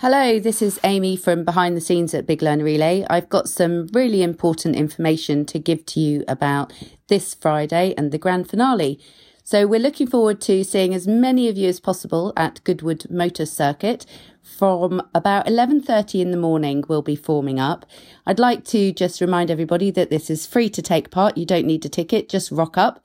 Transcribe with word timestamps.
Hello, 0.00 0.40
this 0.40 0.62
is 0.62 0.80
Amy 0.82 1.14
from 1.14 1.44
behind 1.44 1.76
the 1.76 1.80
scenes 1.82 2.14
at 2.14 2.26
Big 2.26 2.40
Learner 2.40 2.64
Relay. 2.64 3.04
I've 3.10 3.28
got 3.28 3.50
some 3.50 3.86
really 3.92 4.22
important 4.22 4.74
information 4.74 5.44
to 5.44 5.58
give 5.58 5.84
to 5.84 6.00
you 6.00 6.24
about 6.26 6.72
this 7.08 7.34
Friday 7.34 7.92
and 7.98 8.10
the 8.10 8.16
grand 8.16 8.48
finale. 8.48 8.98
So 9.44 9.66
we're 9.66 9.78
looking 9.78 10.06
forward 10.06 10.40
to 10.40 10.64
seeing 10.64 10.94
as 10.94 11.06
many 11.06 11.50
of 11.50 11.58
you 11.58 11.68
as 11.68 11.80
possible 11.80 12.32
at 12.34 12.64
Goodwood 12.64 13.10
Motor 13.10 13.44
Circuit. 13.44 14.06
From 14.42 15.02
about 15.14 15.46
11:30 15.46 16.22
in 16.22 16.30
the 16.30 16.38
morning 16.38 16.82
we'll 16.88 17.02
be 17.02 17.14
forming 17.14 17.60
up. 17.60 17.84
I'd 18.26 18.38
like 18.38 18.64
to 18.68 18.92
just 18.92 19.20
remind 19.20 19.50
everybody 19.50 19.90
that 19.90 20.08
this 20.08 20.30
is 20.30 20.46
free 20.46 20.70
to 20.70 20.80
take 20.80 21.10
part. 21.10 21.36
You 21.36 21.44
don't 21.44 21.66
need 21.66 21.84
a 21.84 21.90
ticket, 21.90 22.30
just 22.30 22.50
rock 22.50 22.78
up 22.78 23.04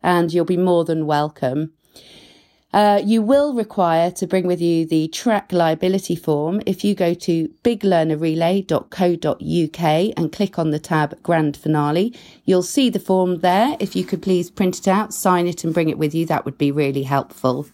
and 0.00 0.32
you'll 0.32 0.44
be 0.44 0.56
more 0.56 0.84
than 0.84 1.06
welcome. 1.06 1.72
Uh, 2.76 3.00
you 3.02 3.20
will 3.22 3.54
require 3.54 4.10
to 4.10 4.26
bring 4.26 4.46
with 4.46 4.60
you 4.60 4.84
the 4.84 5.08
track 5.08 5.50
liability 5.50 6.14
form 6.14 6.60
if 6.66 6.84
you 6.84 6.94
go 6.94 7.14
to 7.14 7.48
biglearnerrelay.co.uk 7.64 10.14
and 10.18 10.30
click 10.30 10.58
on 10.58 10.72
the 10.72 10.78
tab 10.78 11.22
Grand 11.22 11.56
Finale. 11.56 12.14
You'll 12.44 12.62
see 12.62 12.90
the 12.90 13.00
form 13.00 13.38
there. 13.38 13.78
If 13.80 13.96
you 13.96 14.04
could 14.04 14.20
please 14.20 14.50
print 14.50 14.78
it 14.78 14.86
out, 14.86 15.14
sign 15.14 15.46
it, 15.46 15.64
and 15.64 15.72
bring 15.72 15.88
it 15.88 15.96
with 15.96 16.14
you, 16.14 16.26
that 16.26 16.44
would 16.44 16.58
be 16.58 16.70
really 16.70 17.04
helpful. 17.04 17.66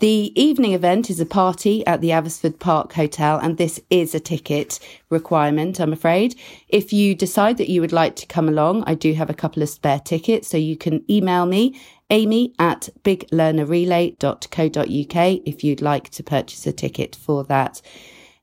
The 0.00 0.32
evening 0.34 0.72
event 0.72 1.08
is 1.08 1.20
a 1.20 1.26
party 1.26 1.86
at 1.86 2.00
the 2.00 2.08
Avisford 2.08 2.58
Park 2.58 2.94
Hotel, 2.94 3.38
and 3.38 3.58
this 3.58 3.78
is 3.90 4.12
a 4.14 4.18
ticket 4.18 4.80
requirement, 5.08 5.78
I'm 5.78 5.92
afraid. 5.92 6.34
If 6.68 6.92
you 6.92 7.14
decide 7.14 7.58
that 7.58 7.70
you 7.70 7.80
would 7.80 7.92
like 7.92 8.16
to 8.16 8.26
come 8.26 8.48
along, 8.48 8.82
I 8.88 8.94
do 8.94 9.14
have 9.14 9.30
a 9.30 9.34
couple 9.34 9.62
of 9.62 9.68
spare 9.68 10.00
tickets, 10.00 10.48
so 10.48 10.56
you 10.56 10.76
can 10.76 11.04
email 11.08 11.46
me 11.46 11.80
amy 12.10 12.54
at 12.58 12.88
biglearnerrelay.co.uk 13.02 15.40
if 15.46 15.64
you'd 15.64 15.82
like 15.82 16.10
to 16.10 16.22
purchase 16.22 16.66
a 16.66 16.72
ticket 16.72 17.16
for 17.16 17.44
that. 17.44 17.80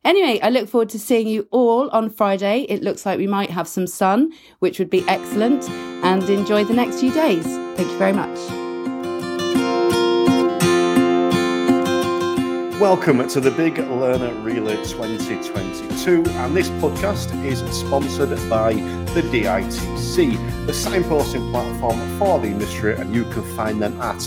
Anyway, 0.03 0.39
I 0.41 0.49
look 0.49 0.67
forward 0.67 0.89
to 0.89 0.99
seeing 0.99 1.27
you 1.27 1.47
all 1.51 1.87
on 1.89 2.09
Friday. 2.09 2.65
It 2.69 2.81
looks 2.81 3.05
like 3.05 3.19
we 3.19 3.27
might 3.27 3.51
have 3.51 3.67
some 3.67 3.85
sun, 3.85 4.31
which 4.59 4.79
would 4.79 4.89
be 4.89 5.07
excellent, 5.07 5.69
and 5.69 6.27
enjoy 6.27 6.63
the 6.63 6.73
next 6.73 6.99
few 6.99 7.11
days. 7.11 7.45
Thank 7.45 7.91
you 7.91 7.97
very 7.97 8.13
much. 8.13 8.60
Welcome 12.81 13.21
to 13.27 13.39
the 13.39 13.51
Big 13.51 13.77
Learner 13.77 14.33
Relay 14.41 14.77
2022, 14.77 16.23
and 16.25 16.57
this 16.57 16.67
podcast 16.69 17.31
is 17.45 17.59
sponsored 17.59 18.31
by 18.49 18.73
the 18.73 19.21
DITC, 19.21 20.65
the 20.65 20.73
signposting 20.73 21.51
platform 21.51 21.99
for 22.17 22.39
the 22.39 22.47
industry, 22.47 22.95
and 22.95 23.13
you 23.13 23.25
can 23.25 23.43
find 23.55 23.79
them 23.79 24.01
at 24.01 24.17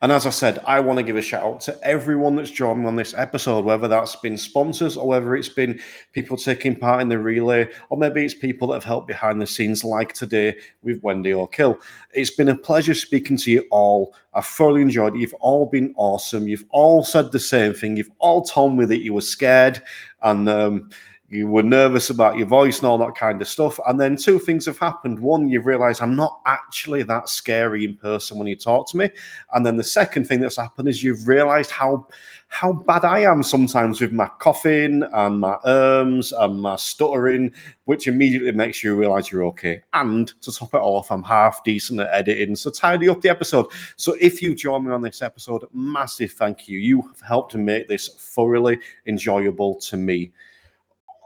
And 0.01 0.13
as 0.13 0.27
I 0.27 0.31
said, 0.31 0.61
I 0.65 0.79
want 0.79 0.99
to 0.99 1.03
give 1.03 1.17
a 1.17 1.23
shout 1.23 1.43
out 1.43 1.61
to 1.63 1.79
everyone 1.83 2.37
that's 2.37 2.51
joined 2.51 2.87
on 2.87 2.95
this 2.95 3.15
episode, 3.15 3.65
whether 3.65 3.89
that's 3.89 4.15
been 4.17 4.39
sponsors 4.39 4.97
or 4.97 5.09
whether 5.09 5.35
it's 5.35 5.49
been 5.49 5.81
people 6.13 6.37
taking 6.37 6.77
part 6.77 7.03
in 7.03 7.09
the 7.09 7.19
relay, 7.19 7.69
or 7.91 7.99
maybe 7.99 8.25
it's 8.25 8.35
people 8.35 8.69
that 8.69 8.75
have 8.75 8.85
helped 8.85 9.09
behind 9.09 9.41
the 9.41 9.47
scenes, 9.47 9.83
like 9.83 10.13
today 10.13 10.57
with 10.83 11.03
Wendy 11.03 11.35
O'Kill. 11.35 11.81
It's 12.15 12.31
been 12.31 12.49
a 12.49 12.57
pleasure 12.57 12.95
speaking 12.95 13.37
to 13.39 13.51
you 13.51 13.65
all. 13.71 14.15
I 14.35 14.41
thoroughly 14.41 14.83
enjoyed 14.83 15.17
it. 15.17 15.21
You've 15.21 15.35
all 15.35 15.67
been 15.67 15.93
awesome. 15.97 16.47
You've 16.47 16.67
all 16.71 17.03
said 17.03 17.33
the 17.33 17.41
same 17.41 17.75
thing. 17.75 17.97
You've 17.97 18.13
all 18.21 18.43
told 18.43 18.79
me 18.79 18.85
that 18.85 19.03
you 19.03 19.15
were 19.15 19.21
scared 19.21 19.83
and 20.23 20.49
um, 20.49 20.91
you 21.31 21.47
were 21.47 21.63
nervous 21.63 22.09
about 22.09 22.39
your 22.39 22.47
voice 22.47 22.79
and 22.79 22.87
all 22.87 22.97
that 22.99 23.15
kind 23.15 23.41
of 23.43 23.49
stuff. 23.49 23.79
And 23.87 24.01
then 24.01 24.17
two 24.17 24.39
things 24.39 24.65
have 24.65 24.79
happened. 24.79 25.19
One, 25.19 25.49
you 25.49 25.61
realize 25.61 26.01
I'm 26.01 26.17
not 26.17 26.41
actually 26.47 27.03
that 27.03 27.29
scary 27.29 27.85
in 27.85 27.97
person 27.97 28.39
when 28.39 28.47
you 28.47 28.57
talk 28.57 28.89
to 28.91 28.97
me. 28.97 29.11
And 29.53 29.65
then 29.65 29.77
the 29.77 29.85
second 29.85 30.27
thing 30.27 30.41
that's 30.41 30.57
happened 30.57 30.89
is 30.89 31.03
you've 31.03 31.29
realized 31.29 31.71
how 31.71 32.07
how 32.51 32.73
bad 32.73 33.05
I 33.05 33.21
am 33.21 33.43
sometimes 33.43 34.01
with 34.01 34.11
my 34.11 34.27
coughing 34.39 35.03
and 35.13 35.39
my 35.39 35.59
erms 35.67 36.33
and 36.37 36.61
my 36.61 36.77
stuttering, 36.77 37.53
which 37.85 38.09
immediately 38.09 38.53
makes 38.53 38.83
you 38.83 38.97
realize 38.97 39.31
you're 39.31 39.45
okay. 39.49 39.83
And 39.93 40.29
to 40.41 40.51
top 40.51 40.73
it 40.73 40.79
off, 40.79 41.13
I'm 41.13 41.23
half 41.23 41.63
decent 41.63 42.01
at 42.01 42.09
editing, 42.11 42.57
so 42.57 42.71
tidy 42.71 43.11
up 43.11 43.21
the 43.21 43.29
episode. 43.29 43.67
So 43.97 44.17
if 44.19 44.41
you 44.41 44.55
join 44.55 44.87
me 44.87 44.93
on 44.93 45.03
this 45.03 45.21
episode, 45.21 45.65
massive 45.75 46.33
thank 46.33 46.69
you. 46.69 46.79
You 46.79 47.03
have 47.03 47.21
helped 47.21 47.53
to 47.53 47.59
make 47.59 47.87
this 47.87 48.09
thoroughly 48.09 48.79
enjoyable 49.07 49.75
to 49.81 49.99
me 49.99 50.33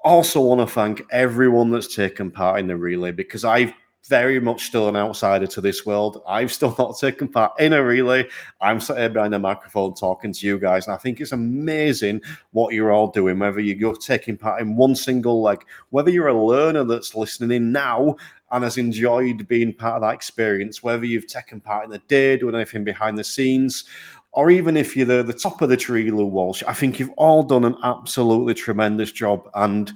also 0.05 0.41
want 0.41 0.61
to 0.61 0.67
thank 0.67 1.03
everyone 1.11 1.71
that's 1.71 1.95
taken 1.95 2.31
part 2.31 2.61
in 2.61 2.67
the 2.67 2.77
relay 2.77 3.13
because 3.13 3.45
I've 3.45 3.73
very 4.09 4.41
much 4.41 4.65
still 4.65 4.89
an 4.89 4.97
outsider 4.97 5.47
to 5.47 5.61
this 5.61 5.87
world. 5.87 6.23
I've 6.27 6.53
still 6.53 6.75
not 6.79 6.99
taken 6.99 7.29
part 7.29 7.53
in 7.61 7.73
a 7.73 7.83
relay. 7.83 8.29
I'm 8.61 8.81
sat 8.81 8.99
here 8.99 9.09
behind 9.09 9.35
a 9.35 9.39
microphone 9.39 9.95
talking 9.95 10.33
to 10.33 10.47
you 10.47 10.59
guys, 10.59 10.87
and 10.87 10.95
I 10.95 10.99
think 10.99 11.21
it's 11.21 11.33
amazing 11.33 12.21
what 12.51 12.75
you're 12.75 12.93
all 12.93 13.09
doing. 13.09 13.39
Whether 13.39 13.61
you're 13.61 13.97
taking 13.97 14.37
part 14.37 14.61
in 14.61 14.77
one 14.77 14.95
single 14.95 15.41
leg, 15.43 15.65
whether 15.91 16.11
you're 16.11 16.29
a 16.29 16.47
learner 16.47 16.85
that's 16.85 17.15
listening 17.15 17.53
in 17.53 17.73
now 17.73 18.17
and 18.51 18.65
has 18.65 18.77
enjoyed 18.77 19.49
being 19.49 19.73
part 19.73 19.95
of 19.97 20.03
that 20.03 20.15
experience, 20.15 20.83
whether 20.83 21.07
you've 21.07 21.27
taken 21.27 21.61
part 21.61 21.85
in 21.85 21.91
the 21.91 21.99
day, 22.01 22.37
doing 22.37 22.55
anything 22.55 22.85
behind 22.85 23.17
the 23.17 23.25
scenes, 23.25 23.85
or 24.33 24.51
even 24.51 24.77
if 24.77 24.97
you're 24.97 25.07
the, 25.07 25.23
the 25.23 25.33
top 25.33 25.61
of 25.63 25.69
the 25.69 25.77
tree, 25.77 26.11
Lou 26.11 26.27
Walsh, 26.27 26.63
I 26.67 26.73
think 26.73 26.99
you've 26.99 27.11
all 27.17 27.43
done 27.43 27.65
an 27.65 27.77
absolutely 27.83 28.55
tremendous 28.55 29.13
job. 29.13 29.49
And 29.55 29.93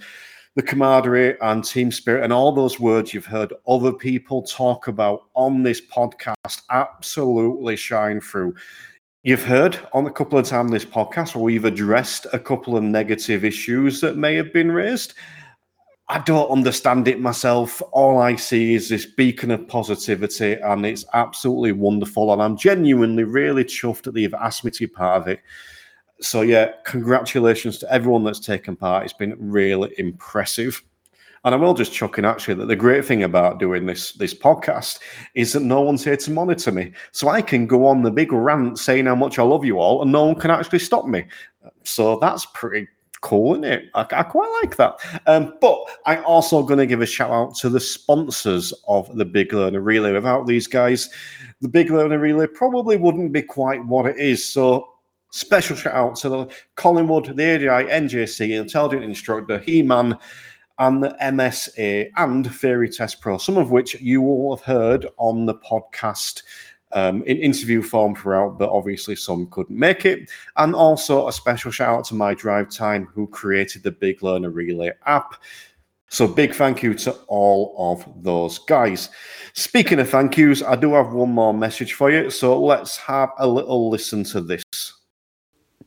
the 0.56 0.62
camaraderie 0.62 1.38
and 1.42 1.62
team 1.62 1.92
spirit 1.92 2.24
and 2.24 2.32
all 2.32 2.50
those 2.50 2.80
words 2.80 3.12
you've 3.12 3.26
heard 3.26 3.52
other 3.68 3.92
people 3.92 4.42
talk 4.42 4.88
about 4.88 5.24
on 5.34 5.62
this 5.62 5.82
podcast 5.82 6.62
absolutely 6.70 7.76
shine 7.76 8.20
through. 8.20 8.54
You've 9.22 9.44
heard 9.44 9.78
on 9.92 10.06
a 10.06 10.10
couple 10.10 10.38
of 10.38 10.46
times 10.46 10.70
this 10.70 10.84
podcast 10.84 11.34
where 11.34 11.44
we've 11.44 11.64
addressed 11.66 12.26
a 12.32 12.38
couple 12.38 12.76
of 12.76 12.82
negative 12.82 13.44
issues 13.44 14.00
that 14.00 14.16
may 14.16 14.34
have 14.34 14.52
been 14.52 14.72
raised. 14.72 15.14
I 16.08 16.20
don't 16.20 16.50
understand 16.50 17.08
it 17.08 17.20
myself. 17.20 17.82
All 17.90 18.18
I 18.18 18.36
see 18.36 18.74
is 18.74 18.88
this 18.88 19.06
beacon 19.06 19.50
of 19.50 19.66
positivity, 19.66 20.52
and 20.52 20.86
it's 20.86 21.04
absolutely 21.14 21.72
wonderful. 21.72 22.32
And 22.32 22.40
I'm 22.40 22.56
genuinely 22.56 23.24
really 23.24 23.64
chuffed 23.64 24.02
that 24.02 24.14
they've 24.14 24.32
asked 24.34 24.64
me 24.64 24.70
to 24.70 24.86
be 24.86 24.86
part 24.86 25.22
of 25.22 25.28
it. 25.28 25.40
So, 26.20 26.42
yeah, 26.42 26.70
congratulations 26.84 27.78
to 27.78 27.92
everyone 27.92 28.22
that's 28.22 28.38
taken 28.38 28.76
part. 28.76 29.04
It's 29.04 29.12
been 29.12 29.34
really 29.38 29.92
impressive. 29.98 30.80
And 31.44 31.54
I 31.54 31.58
will 31.58 31.74
just 31.74 31.92
chuck 31.92 32.18
in 32.18 32.24
actually 32.24 32.54
that 32.54 32.66
the 32.66 32.76
great 32.76 33.04
thing 33.04 33.22
about 33.22 33.60
doing 33.60 33.86
this 33.86 34.12
this 34.12 34.34
podcast 34.34 34.98
is 35.34 35.52
that 35.52 35.62
no 35.62 35.80
one's 35.80 36.02
here 36.04 36.16
to 36.16 36.30
monitor 36.30 36.72
me. 36.72 36.92
So 37.12 37.28
I 37.28 37.42
can 37.42 37.66
go 37.66 37.86
on 37.86 38.02
the 38.02 38.10
big 38.10 38.32
rant 38.32 38.78
saying 38.78 39.06
how 39.06 39.14
much 39.14 39.38
I 39.38 39.42
love 39.42 39.64
you 39.64 39.78
all, 39.78 40.02
and 40.02 40.10
no 40.10 40.24
one 40.24 40.36
can 40.36 40.50
actually 40.50 40.80
stop 40.80 41.06
me. 41.06 41.24
So 41.84 42.18
that's 42.20 42.46
pretty 42.54 42.88
cool, 43.20 43.54
isn't 43.54 43.64
it? 43.64 43.84
I, 43.94 44.06
I 44.10 44.22
quite 44.22 44.60
like 44.62 44.76
that. 44.76 44.98
Um, 45.26 45.54
but 45.60 45.78
I'm 46.04 46.24
also 46.24 46.62
going 46.62 46.78
to 46.78 46.86
give 46.86 47.00
a 47.00 47.06
shout 47.06 47.30
out 47.30 47.54
to 47.56 47.68
the 47.68 47.80
sponsors 47.80 48.72
of 48.88 49.14
the 49.16 49.24
Big 49.24 49.52
Learner 49.52 49.80
Relay. 49.80 50.12
Without 50.12 50.46
these 50.46 50.66
guys, 50.66 51.10
the 51.60 51.68
Big 51.68 51.90
Learner 51.90 52.18
Relay 52.18 52.46
probably 52.46 52.96
wouldn't 52.96 53.32
be 53.32 53.42
quite 53.42 53.84
what 53.84 54.06
it 54.06 54.16
is. 54.18 54.44
So 54.44 54.88
special 55.30 55.76
shout 55.76 55.94
out 55.94 56.16
to 56.16 56.28
the 56.28 56.48
Collingwood, 56.76 57.36
the 57.36 57.54
ADI, 57.54 57.90
NJC, 57.90 58.58
Intelligent 58.58 59.04
Instructor, 59.04 59.58
He-Man, 59.58 60.18
and 60.78 61.02
the 61.02 61.16
MSA 61.22 62.10
and 62.16 62.54
Theory 62.54 62.88
Test 62.88 63.20
Pro, 63.20 63.38
some 63.38 63.56
of 63.56 63.70
which 63.70 64.00
you 64.00 64.22
all 64.22 64.54
have 64.54 64.64
heard 64.64 65.06
on 65.16 65.46
the 65.46 65.54
podcast 65.54 66.42
um, 66.96 67.22
in 67.24 67.36
interview 67.36 67.82
form 67.82 68.16
throughout, 68.16 68.58
but 68.58 68.70
obviously 68.70 69.14
some 69.14 69.46
couldn't 69.48 69.78
make 69.78 70.06
it. 70.06 70.30
And 70.56 70.74
also 70.74 71.28
a 71.28 71.32
special 71.32 71.70
shout 71.70 71.98
out 71.98 72.04
to 72.06 72.14
my 72.14 72.32
drive 72.32 72.70
time 72.70 73.06
who 73.14 73.26
created 73.26 73.82
the 73.82 73.90
Big 73.92 74.22
Learner 74.22 74.50
Relay 74.50 74.92
app. 75.04 75.34
So 76.08 76.26
big 76.26 76.54
thank 76.54 76.82
you 76.82 76.94
to 76.94 77.12
all 77.28 77.74
of 77.76 78.22
those 78.22 78.60
guys. 78.60 79.10
Speaking 79.52 80.00
of 80.00 80.08
thank 80.08 80.38
yous, 80.38 80.62
I 80.62 80.74
do 80.76 80.94
have 80.94 81.12
one 81.12 81.30
more 81.30 81.52
message 81.52 81.92
for 81.92 82.10
you. 82.10 82.30
So 82.30 82.58
let's 82.58 82.96
have 82.96 83.30
a 83.38 83.46
little 83.46 83.90
listen 83.90 84.24
to 84.24 84.40
this. 84.40 84.62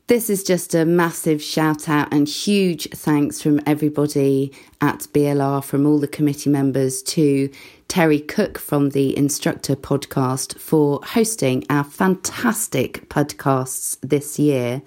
This 0.09 0.27
is 0.27 0.43
just 0.43 0.73
a 0.73 0.85
massive 0.85 1.39
shout 1.39 1.87
out 1.87 2.11
and 2.11 2.27
huge 2.27 2.89
thanks 2.89 3.43
from 3.43 3.61
everybody 3.67 4.51
at 4.81 5.01
BLR, 5.13 5.63
from 5.63 5.85
all 5.85 5.99
the 5.99 6.07
committee 6.07 6.49
members 6.49 7.03
to 7.03 7.51
Terry 7.87 8.19
Cook 8.19 8.57
from 8.57 8.89
the 8.89 9.15
Instructor 9.15 9.75
podcast 9.75 10.57
for 10.57 10.99
hosting 11.03 11.63
our 11.69 11.83
fantastic 11.83 13.07
podcasts 13.09 13.99
this 14.01 14.39
year. 14.39 14.81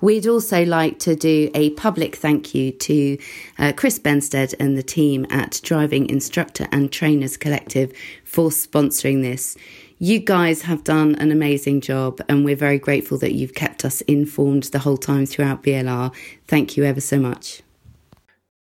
We'd 0.00 0.26
also 0.26 0.64
like 0.64 0.98
to 0.98 1.14
do 1.14 1.48
a 1.54 1.70
public 1.70 2.16
thank 2.16 2.52
you 2.52 2.72
to 2.72 3.18
uh, 3.60 3.72
Chris 3.76 4.00
Benstead 4.00 4.52
and 4.58 4.76
the 4.76 4.82
team 4.82 5.26
at 5.30 5.60
Driving 5.62 6.10
Instructor 6.10 6.66
and 6.72 6.90
Trainers 6.90 7.36
Collective 7.36 7.92
for 8.24 8.50
sponsoring 8.50 9.22
this. 9.22 9.56
You 9.98 10.18
guys 10.18 10.60
have 10.62 10.84
done 10.84 11.14
an 11.14 11.32
amazing 11.32 11.80
job, 11.80 12.20
and 12.28 12.44
we're 12.44 12.54
very 12.54 12.78
grateful 12.78 13.16
that 13.18 13.32
you've 13.32 13.54
kept 13.54 13.82
us 13.82 14.02
informed 14.02 14.64
the 14.64 14.78
whole 14.78 14.98
time 14.98 15.24
throughout 15.24 15.62
BLR. 15.62 16.14
Thank 16.46 16.76
you 16.76 16.84
ever 16.84 17.00
so 17.00 17.18
much. 17.18 17.62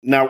Now, 0.04 0.30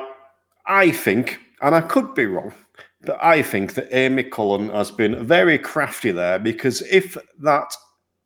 I 0.68 0.92
think, 0.92 1.40
and 1.64 1.74
I 1.74 1.82
could 1.82 2.14
be 2.14 2.28
wrong, 2.28 2.54
but 3.02 3.18
I 3.24 3.42
think 3.42 3.74
that 3.74 3.88
Amy 3.92 4.24
Cullen 4.24 4.70
has 4.70 4.92
been 4.92 5.26
very 5.26 5.58
crafty 5.58 6.12
there 6.12 6.38
because 6.38 6.84
if 6.84 7.18
that 7.40 7.76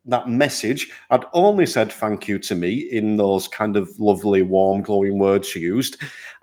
that 0.05 0.29
message 0.29 0.91
had 1.09 1.25
only 1.33 1.65
said 1.65 1.91
thank 1.91 2.27
you 2.27 2.37
to 2.39 2.55
me 2.55 2.73
in 2.91 3.17
those 3.17 3.47
kind 3.47 3.75
of 3.75 3.89
lovely, 3.99 4.41
warm, 4.41 4.81
glowing 4.81 5.17
words 5.17 5.47
she 5.47 5.59
used, 5.59 5.97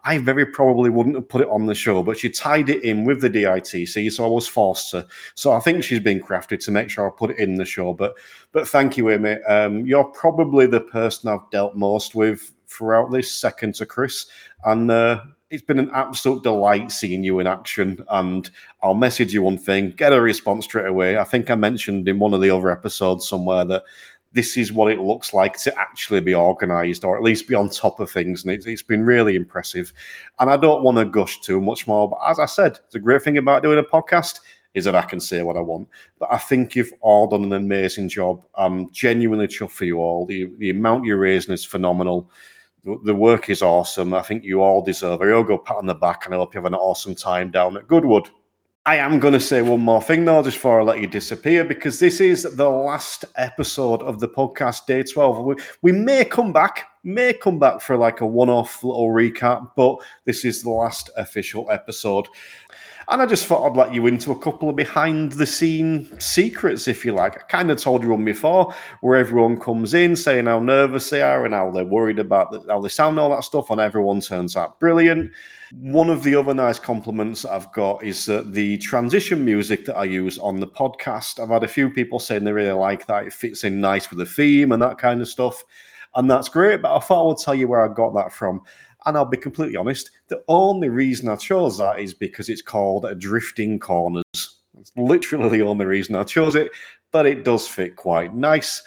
I 0.04 0.18
very 0.18 0.44
probably 0.44 0.90
wouldn't 0.90 1.14
have 1.14 1.28
put 1.28 1.42
it 1.42 1.48
on 1.48 1.66
the 1.66 1.74
show. 1.74 2.02
But 2.02 2.18
she 2.18 2.28
tied 2.28 2.68
it 2.68 2.82
in 2.82 3.04
with 3.04 3.20
the 3.20 3.30
DITC, 3.30 4.10
so 4.12 4.24
I 4.24 4.28
was 4.28 4.48
forced 4.48 4.90
to. 4.90 5.06
So 5.34 5.52
I 5.52 5.60
think 5.60 5.84
she's 5.84 6.00
been 6.00 6.20
crafted 6.20 6.64
to 6.64 6.70
make 6.70 6.90
sure 6.90 7.06
I 7.06 7.10
put 7.16 7.30
it 7.30 7.38
in 7.38 7.54
the 7.54 7.64
show. 7.64 7.92
But 7.92 8.14
but 8.50 8.66
thank 8.66 8.96
you, 8.96 9.10
Amy. 9.10 9.40
Um, 9.44 9.86
you're 9.86 10.04
probably 10.04 10.66
the 10.66 10.80
person 10.80 11.30
I've 11.30 11.48
dealt 11.50 11.76
most 11.76 12.14
with 12.14 12.52
throughout 12.66 13.12
this, 13.12 13.32
second 13.32 13.74
to 13.76 13.86
Chris, 13.86 14.26
and. 14.64 14.90
Uh, 14.90 15.22
it's 15.52 15.62
been 15.62 15.78
an 15.78 15.90
absolute 15.92 16.42
delight 16.42 16.90
seeing 16.90 17.22
you 17.22 17.38
in 17.38 17.46
action. 17.46 18.02
And 18.08 18.50
I'll 18.82 18.94
message 18.94 19.34
you 19.34 19.42
one 19.42 19.58
thing, 19.58 19.90
get 19.90 20.14
a 20.14 20.20
response 20.20 20.64
straight 20.64 20.86
away. 20.86 21.18
I 21.18 21.24
think 21.24 21.50
I 21.50 21.54
mentioned 21.54 22.08
in 22.08 22.18
one 22.18 22.32
of 22.32 22.40
the 22.40 22.50
other 22.50 22.70
episodes 22.70 23.28
somewhere 23.28 23.66
that 23.66 23.84
this 24.32 24.56
is 24.56 24.72
what 24.72 24.90
it 24.90 24.98
looks 24.98 25.34
like 25.34 25.58
to 25.58 25.78
actually 25.78 26.20
be 26.20 26.34
organized 26.34 27.04
or 27.04 27.18
at 27.18 27.22
least 27.22 27.48
be 27.48 27.54
on 27.54 27.68
top 27.68 28.00
of 28.00 28.10
things. 28.10 28.42
And 28.42 28.52
it's, 28.52 28.64
it's 28.64 28.82
been 28.82 29.04
really 29.04 29.36
impressive. 29.36 29.92
And 30.40 30.48
I 30.48 30.56
don't 30.56 30.82
want 30.82 30.96
to 30.96 31.04
gush 31.04 31.40
too 31.40 31.60
much 31.60 31.86
more, 31.86 32.08
but 32.08 32.18
as 32.26 32.38
I 32.38 32.46
said, 32.46 32.78
the 32.90 32.98
great 32.98 33.20
thing 33.20 33.36
about 33.36 33.62
doing 33.62 33.78
a 33.78 33.82
podcast 33.82 34.40
is 34.72 34.86
that 34.86 34.94
I 34.94 35.02
can 35.02 35.20
say 35.20 35.42
what 35.42 35.58
I 35.58 35.60
want. 35.60 35.86
But 36.18 36.32
I 36.32 36.38
think 36.38 36.74
you've 36.74 36.94
all 37.02 37.26
done 37.26 37.44
an 37.44 37.52
amazing 37.52 38.08
job. 38.08 38.42
I'm 38.54 38.90
genuinely 38.90 39.48
chuffed 39.48 39.72
for 39.72 39.84
you 39.84 39.98
all. 39.98 40.24
The, 40.24 40.50
the 40.56 40.70
amount 40.70 41.04
you're 41.04 41.18
raising 41.18 41.52
is 41.52 41.62
phenomenal 41.62 42.30
the 42.84 43.14
work 43.14 43.48
is 43.48 43.62
awesome. 43.62 44.12
I 44.12 44.22
think 44.22 44.44
you 44.44 44.60
all 44.60 44.82
deserve 44.82 45.20
it. 45.20 45.24
real 45.24 45.44
good 45.44 45.64
pat 45.64 45.76
on 45.76 45.86
the 45.86 45.94
back, 45.94 46.26
and 46.26 46.34
I 46.34 46.38
hope 46.38 46.54
you 46.54 46.58
have 46.58 46.66
an 46.66 46.74
awesome 46.74 47.14
time 47.14 47.50
down 47.50 47.76
at 47.76 47.86
Goodwood. 47.86 48.28
I 48.84 48.96
am 48.96 49.20
going 49.20 49.34
to 49.34 49.40
say 49.40 49.62
one 49.62 49.80
more 49.80 50.02
thing 50.02 50.24
though, 50.24 50.42
just 50.42 50.56
before 50.56 50.80
I 50.80 50.82
let 50.82 51.00
you 51.00 51.06
disappear, 51.06 51.64
because 51.64 52.00
this 52.00 52.20
is 52.20 52.42
the 52.42 52.68
last 52.68 53.24
episode 53.36 54.02
of 54.02 54.18
the 54.18 54.28
podcast, 54.28 54.86
day 54.86 55.04
12. 55.04 55.44
We, 55.44 55.54
we 55.82 55.92
may 55.92 56.24
come 56.24 56.52
back, 56.52 56.88
may 57.04 57.32
come 57.32 57.60
back 57.60 57.80
for 57.80 57.96
like 57.96 58.22
a 58.22 58.26
one 58.26 58.50
off 58.50 58.82
little 58.82 59.10
recap, 59.10 59.70
but 59.76 59.98
this 60.24 60.44
is 60.44 60.64
the 60.64 60.70
last 60.70 61.10
official 61.16 61.70
episode. 61.70 62.26
And 63.08 63.20
I 63.20 63.26
just 63.26 63.46
thought 63.46 63.68
I'd 63.68 63.76
let 63.76 63.94
you 63.94 64.06
into 64.06 64.32
a 64.32 64.38
couple 64.38 64.68
of 64.68 64.76
behind 64.76 65.32
the 65.32 65.46
scene 65.46 66.08
secrets, 66.20 66.88
if 66.88 67.04
you 67.04 67.12
like. 67.12 67.36
I 67.36 67.42
kind 67.48 67.70
of 67.70 67.80
told 67.80 68.02
you 68.02 68.10
one 68.10 68.24
before, 68.24 68.74
where 69.00 69.16
everyone 69.16 69.58
comes 69.58 69.94
in 69.94 70.16
saying 70.16 70.46
how 70.46 70.60
nervous 70.60 71.10
they 71.10 71.22
are 71.22 71.44
and 71.44 71.54
how 71.54 71.70
they're 71.70 71.84
worried 71.84 72.18
about 72.18 72.52
the, 72.52 72.64
how 72.68 72.80
they 72.80 72.88
sound, 72.88 73.18
all 73.18 73.30
that 73.30 73.44
stuff, 73.44 73.70
and 73.70 73.80
everyone 73.80 74.20
turns 74.20 74.56
out 74.56 74.78
brilliant. 74.78 75.32
One 75.80 76.10
of 76.10 76.22
the 76.22 76.34
other 76.34 76.52
nice 76.52 76.78
compliments 76.78 77.46
I've 77.46 77.72
got 77.72 78.04
is 78.04 78.26
that 78.26 78.52
the 78.52 78.76
transition 78.78 79.42
music 79.42 79.86
that 79.86 79.96
I 79.96 80.04
use 80.04 80.38
on 80.38 80.60
the 80.60 80.66
podcast, 80.66 81.42
I've 81.42 81.48
had 81.48 81.64
a 81.64 81.68
few 81.68 81.88
people 81.88 82.18
saying 82.18 82.44
they 82.44 82.52
really 82.52 82.72
like 82.72 83.06
that. 83.06 83.26
It 83.26 83.32
fits 83.32 83.64
in 83.64 83.80
nice 83.80 84.10
with 84.10 84.18
the 84.18 84.26
theme 84.26 84.72
and 84.72 84.82
that 84.82 84.98
kind 84.98 85.22
of 85.22 85.28
stuff. 85.28 85.64
And 86.14 86.30
that's 86.30 86.50
great. 86.50 86.82
But 86.82 86.94
I 86.94 87.00
thought 87.00 87.24
I 87.24 87.28
would 87.28 87.38
tell 87.38 87.54
you 87.54 87.68
where 87.68 87.82
I 87.82 87.92
got 87.92 88.14
that 88.14 88.34
from. 88.34 88.60
And 89.06 89.16
I'll 89.16 89.24
be 89.24 89.36
completely 89.36 89.76
honest, 89.76 90.10
the 90.28 90.42
only 90.48 90.88
reason 90.88 91.28
I 91.28 91.36
chose 91.36 91.78
that 91.78 91.98
is 91.98 92.14
because 92.14 92.48
it's 92.48 92.62
called 92.62 93.06
drifting 93.18 93.78
corners. 93.78 94.22
It's 94.34 94.92
literally 94.96 95.58
the 95.58 95.64
only 95.64 95.84
reason 95.84 96.14
I 96.14 96.24
chose 96.24 96.54
it, 96.54 96.70
but 97.10 97.26
it 97.26 97.44
does 97.44 97.66
fit 97.66 97.96
quite 97.96 98.34
nice. 98.34 98.82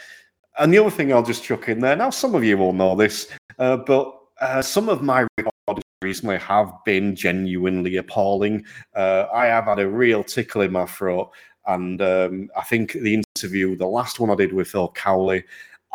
And 0.58 0.74
the 0.74 0.80
other 0.80 0.90
thing 0.90 1.12
I'll 1.12 1.24
just 1.24 1.44
chuck 1.44 1.68
in 1.70 1.80
there 1.80 1.96
now, 1.96 2.10
some 2.10 2.34
of 2.34 2.44
you 2.44 2.58
will 2.58 2.74
know 2.74 2.96
this, 2.96 3.28
uh, 3.60 3.78
but 3.78 4.18
uh, 4.40 4.62
some 4.62 4.90
of 4.90 5.02
my 5.02 5.28
recordings 5.38 5.84
recently 6.02 6.38
have 6.38 6.72
been 6.86 7.16
genuinely 7.16 7.98
appalling. 7.98 8.66
Uh, 8.96 9.26
I 9.34 9.48
have 9.48 9.66
had 9.66 9.80
a 9.80 9.88
real 9.88 10.24
tickle 10.24 10.62
in 10.62 10.72
my 10.72 10.86
throat. 10.86 11.32
And 11.68 12.02
um, 12.02 12.50
I 12.56 12.62
think 12.62 12.94
the 12.94 13.24
interview, 13.36 13.76
the 13.76 13.88
last 13.88 14.20
one 14.20 14.30
I 14.30 14.36
did 14.36 14.54
with 14.54 14.68
Phil 14.68 14.90
Cowley, 14.90 15.44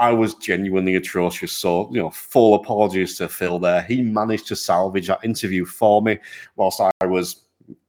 I 0.01 0.13
was 0.13 0.35
genuinely 0.35 0.97
atrocious. 0.97 1.53
So, 1.53 1.89
you 1.93 2.01
know, 2.01 2.11
full 2.11 2.55
apologies 2.55 3.17
to 3.19 3.29
Phil 3.29 3.59
there. 3.59 3.83
He 3.83 4.01
managed 4.01 4.49
to 4.49 4.57
salvage 4.57 5.09
that 5.09 5.23
interview 5.23 5.67
for 5.67 6.01
me 6.01 6.19
whilst 6.57 6.81
I 6.81 6.91
was 7.05 7.43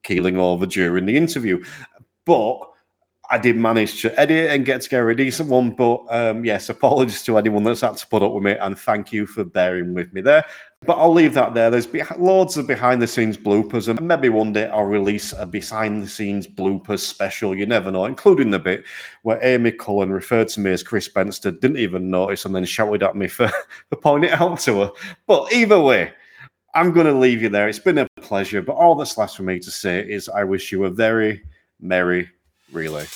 keeling 0.04 0.38
over 0.38 0.66
during 0.66 1.06
the 1.06 1.16
interview. 1.16 1.63
But 2.25 2.70
I 3.31 3.38
did 3.38 3.56
manage 3.56 4.01
to 4.01 4.19
edit 4.19 4.51
and 4.51 4.66
get 4.66 4.81
together 4.81 5.10
a 5.10 5.16
decent 5.16 5.48
one. 5.48 5.72
But 5.72 6.04
um, 6.10 6.44
yes, 6.44 6.68
apologies 6.68 7.24
to 7.24 7.38
anyone 7.38 7.63
that's 7.63 7.80
had 7.80 7.95
to 7.95 8.07
put 8.07 8.22
up 8.22 8.33
with 8.33 8.44
me. 8.44 8.51
And 8.51 8.78
thank 8.78 9.13
you 9.13 9.25
for 9.25 9.45
bearing 9.45 9.94
with 9.94 10.12
me 10.12 10.19
there. 10.19 10.45
But 10.86 10.98
I'll 10.98 11.13
leave 11.13 11.33
that 11.36 11.54
there. 11.54 11.69
There's 11.69 11.88
be- 11.88 12.01
loads 12.18 12.57
of 12.57 12.68
behind 12.68 13.01
the 13.01 13.07
scenes 13.07 13.38
bloopers, 13.38 13.88
and 13.88 14.01
maybe 14.01 14.30
one 14.30 14.51
day 14.51 14.68
I'll 14.68 14.83
release 14.83 15.31
a 15.31 15.45
behind 15.45 16.04
the 16.04 16.10
scenes 16.10 16.45
bloopers 16.45 17.00
special. 17.00 17.56
You 17.56 17.66
never 17.68 17.89
know, 17.89 18.06
including 18.06 18.51
the 18.51 18.60
bit 18.60 18.83
where 19.22 19.39
Amy 19.45 19.72
Cullen 19.72 20.12
referred 20.12 20.50
to 20.50 20.60
me 20.60 20.72
as 20.72 20.83
Chris 20.83 21.07
Benstead, 21.07 21.62
didn't 21.62 21.78
even 21.78 22.10
notice, 22.10 22.45
and 22.45 22.54
then 22.54 22.66
shouted 22.66 23.04
at 23.04 23.16
me 23.16 23.28
for, 23.28 23.48
for 23.89 23.95
pointing 23.95 24.31
it 24.31 24.42
out 24.42 24.60
to 24.62 24.81
her. 24.81 24.92
But 25.25 25.54
either 25.54 25.80
way, 25.80 26.12
I'm 26.74 26.92
going 26.92 27.07
to 27.07 27.13
leave 27.13 27.42
you 27.42 27.50
there. 27.50 27.69
It's 27.69 27.80
been 27.80 28.00
a 28.00 28.07
pleasure. 28.19 28.62
But 28.62 28.74
all 28.74 28.95
that's 28.95 29.18
left 29.18 29.38
for 29.38 29.44
me 29.44 29.60
to 29.60 29.72
say 29.72 30.00
is 30.01 30.28
I 30.28 30.44
wish 30.44 30.72
you 30.72 30.86
a 30.86 30.89
very 30.89 31.44
merry 31.80 32.30
relay. 32.71 33.07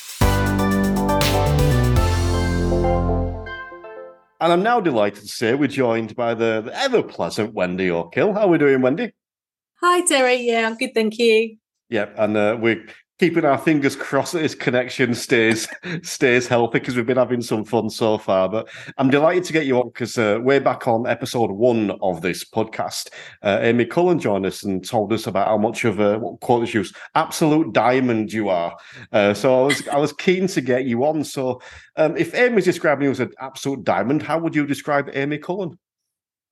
And 4.42 4.52
I'm 4.52 4.64
now 4.64 4.80
delighted 4.80 5.24
to 5.24 5.30
say 5.30 5.56
we're 5.56 5.68
joined 5.68 6.16
by 6.16 6.34
the, 6.34 6.62
the 6.62 6.78
ever 6.78 7.02
pleasant 7.02 7.54
Wendy 7.54 7.90
O'Kill. 7.90 8.34
How 8.34 8.42
are 8.42 8.48
we 8.48 8.58
doing, 8.58 8.82
Wendy? 8.82 9.14
Hi, 9.82 10.06
Terry. 10.06 10.36
Yeah, 10.36 10.68
I'm 10.68 10.76
good, 10.76 10.94
thank 10.94 11.18
you. 11.18 11.58
Yep, 11.90 12.16
and 12.18 12.38
uh, 12.38 12.58
we're 12.60 12.86
keeping 13.18 13.46
our 13.46 13.58
fingers 13.58 13.96
crossed 13.96 14.34
that 14.34 14.40
this 14.40 14.56
connection 14.56 15.14
stays 15.16 15.68
stays 16.04 16.48
healthy 16.48 16.80
because 16.80 16.96
we've 16.96 17.06
been 17.06 17.18
having 17.18 17.42
some 17.42 17.64
fun 17.64 17.90
so 17.90 18.18
far. 18.18 18.50
But 18.50 18.70
I'm 18.98 19.10
delighted 19.10 19.46
to 19.46 19.54
get 19.54 19.66
you 19.66 19.80
on 19.80 19.88
because 19.88 20.18
uh, 20.18 20.40
we're 20.42 20.62
back 20.62 20.88
on 20.88 21.08
episode 21.08 21.52
one 21.52 21.92
of 22.02 22.22
this 22.22 22.44
podcast. 22.44 23.10
Uh, 23.42 23.60
Amy 23.62 23.86
Cullen 23.86 24.20
joined 24.20 24.46
us 24.46 24.64
and 24.64 24.86
told 24.86 25.14
us 25.14 25.28
about 25.28 25.48
how 25.48 25.58
much 25.58 25.86
of 25.86 26.00
a 26.00 26.20
what 26.20 26.40
quote 26.42 26.74
use 26.74 26.94
absolute 27.16 27.74
diamond 27.74 28.34
you 28.34 28.50
are. 28.50 28.76
Uh, 29.12 29.34
so 29.34 29.64
I 29.64 29.68
was 29.68 29.88
I 29.88 29.98
was 29.98 30.14
keen 30.14 30.48
to 30.48 30.62
get 30.62 30.86
you 30.86 31.06
on. 31.06 31.24
So 31.24 31.62
um, 31.96 32.18
if 32.18 32.34
Amy's 32.36 32.66
describing 32.66 33.06
you 33.06 33.12
as 33.12 33.20
an 33.20 33.32
absolute 33.40 33.84
diamond, 33.84 34.24
how 34.24 34.40
would 34.40 34.56
you 34.56 34.66
describe 34.66 35.10
Amy 35.14 35.38
Cullen? 35.38 35.78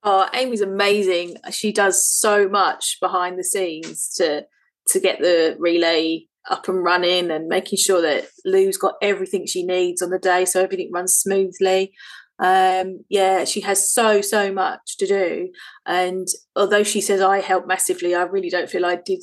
Oh, 0.02 0.28
Amy's 0.34 0.60
amazing. 0.60 1.36
She 1.50 1.72
does 1.72 2.06
so 2.06 2.48
much 2.48 2.98
behind 3.00 3.38
the 3.38 3.44
scenes 3.44 4.08
to 4.16 4.46
to 4.88 5.00
get 5.00 5.18
the 5.18 5.56
relay 5.58 6.26
up 6.50 6.68
and 6.68 6.82
running 6.82 7.30
and 7.30 7.48
making 7.48 7.78
sure 7.78 8.02
that 8.02 8.26
Lou's 8.44 8.76
got 8.76 8.94
everything 9.00 9.46
she 9.46 9.64
needs 9.64 10.02
on 10.02 10.10
the 10.10 10.18
day 10.18 10.44
so 10.44 10.62
everything 10.62 10.90
runs 10.92 11.14
smoothly. 11.14 11.92
Um, 12.38 13.00
yeah, 13.08 13.44
she 13.44 13.60
has 13.60 13.90
so, 13.90 14.20
so 14.20 14.52
much 14.52 14.96
to 14.98 15.06
do. 15.06 15.50
And 15.86 16.26
although 16.56 16.82
she 16.82 17.00
says 17.00 17.20
I 17.20 17.40
help 17.40 17.66
massively, 17.66 18.14
I 18.14 18.22
really 18.22 18.50
don't 18.50 18.68
feel 18.68 18.84
I 18.84 18.96
did 18.96 19.20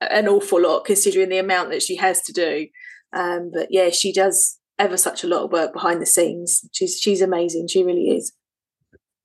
an 0.00 0.28
awful 0.28 0.60
lot 0.60 0.84
considering 0.84 1.28
the 1.28 1.38
amount 1.38 1.70
that 1.70 1.82
she 1.82 1.96
has 1.96 2.22
to 2.22 2.32
do. 2.32 2.66
Um, 3.12 3.50
but 3.52 3.68
yeah, 3.70 3.90
she 3.90 4.12
does 4.12 4.58
ever 4.78 4.96
such 4.96 5.24
a 5.24 5.28
lot 5.28 5.44
of 5.44 5.52
work 5.52 5.72
behind 5.72 6.02
the 6.02 6.06
scenes. 6.06 6.68
She's 6.72 6.98
she's 7.00 7.22
amazing. 7.22 7.68
She 7.68 7.82
really 7.82 8.10
is. 8.10 8.32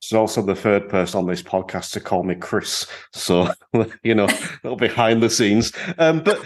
She's 0.02 0.18
also 0.18 0.42
the 0.42 0.56
third 0.56 0.90
person 0.90 1.20
on 1.20 1.28
this 1.28 1.44
podcast 1.44 1.92
to 1.92 2.00
call 2.00 2.24
me 2.24 2.34
Chris. 2.34 2.88
So, 3.14 3.54
you 4.04 4.16
know, 4.16 4.26
little 4.64 4.78
behind 4.78 5.22
the 5.22 5.30
scenes. 5.30 5.72
Um, 6.00 6.24
but 6.24 6.40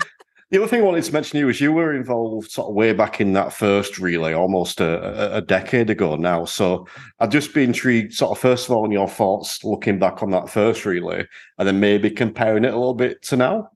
The 0.52 0.60
other 0.60 0.68
thing 0.68 0.82
I 0.82 0.86
wanted 0.86 1.04
to 1.04 1.14
mention 1.14 1.32
to 1.32 1.40
you 1.40 1.50
is 1.50 1.60
you 1.60 1.74
were 1.74 1.96
involved 1.96 2.52
sort 2.52 2.70
of 2.70 2.76
way 2.76 2.94
back 2.94 3.20
in 3.20 3.34
that 3.34 3.52
first 3.52 3.98
relay, 3.98 4.34
almost 4.34 4.80
a, 4.80 5.38
a, 5.38 5.42
decade 5.42 5.90
ago 5.90 6.16
now. 6.16 6.46
So 6.46 6.88
I'd 7.20 7.32
just 7.32 7.54
be 7.54 7.64
intrigued, 7.64 8.14
sort 8.14 8.32
of, 8.32 8.40
first 8.40 8.70
of 8.70 8.76
all, 8.76 8.84
on 8.84 8.92
your 8.92 9.10
thoughts 9.10 9.64
looking 9.64 9.98
back 9.98 10.22
on 10.22 10.30
that 10.32 10.50
first 10.50 10.86
relay, 10.86 11.28
and 11.58 11.68
then 11.68 11.80
maybe 11.80 12.12
comparing 12.12 12.64
it 12.64 12.74
a 12.74 12.78
little 12.78 12.94
bit 12.94 13.24
to 13.24 13.38
now. 13.38 13.70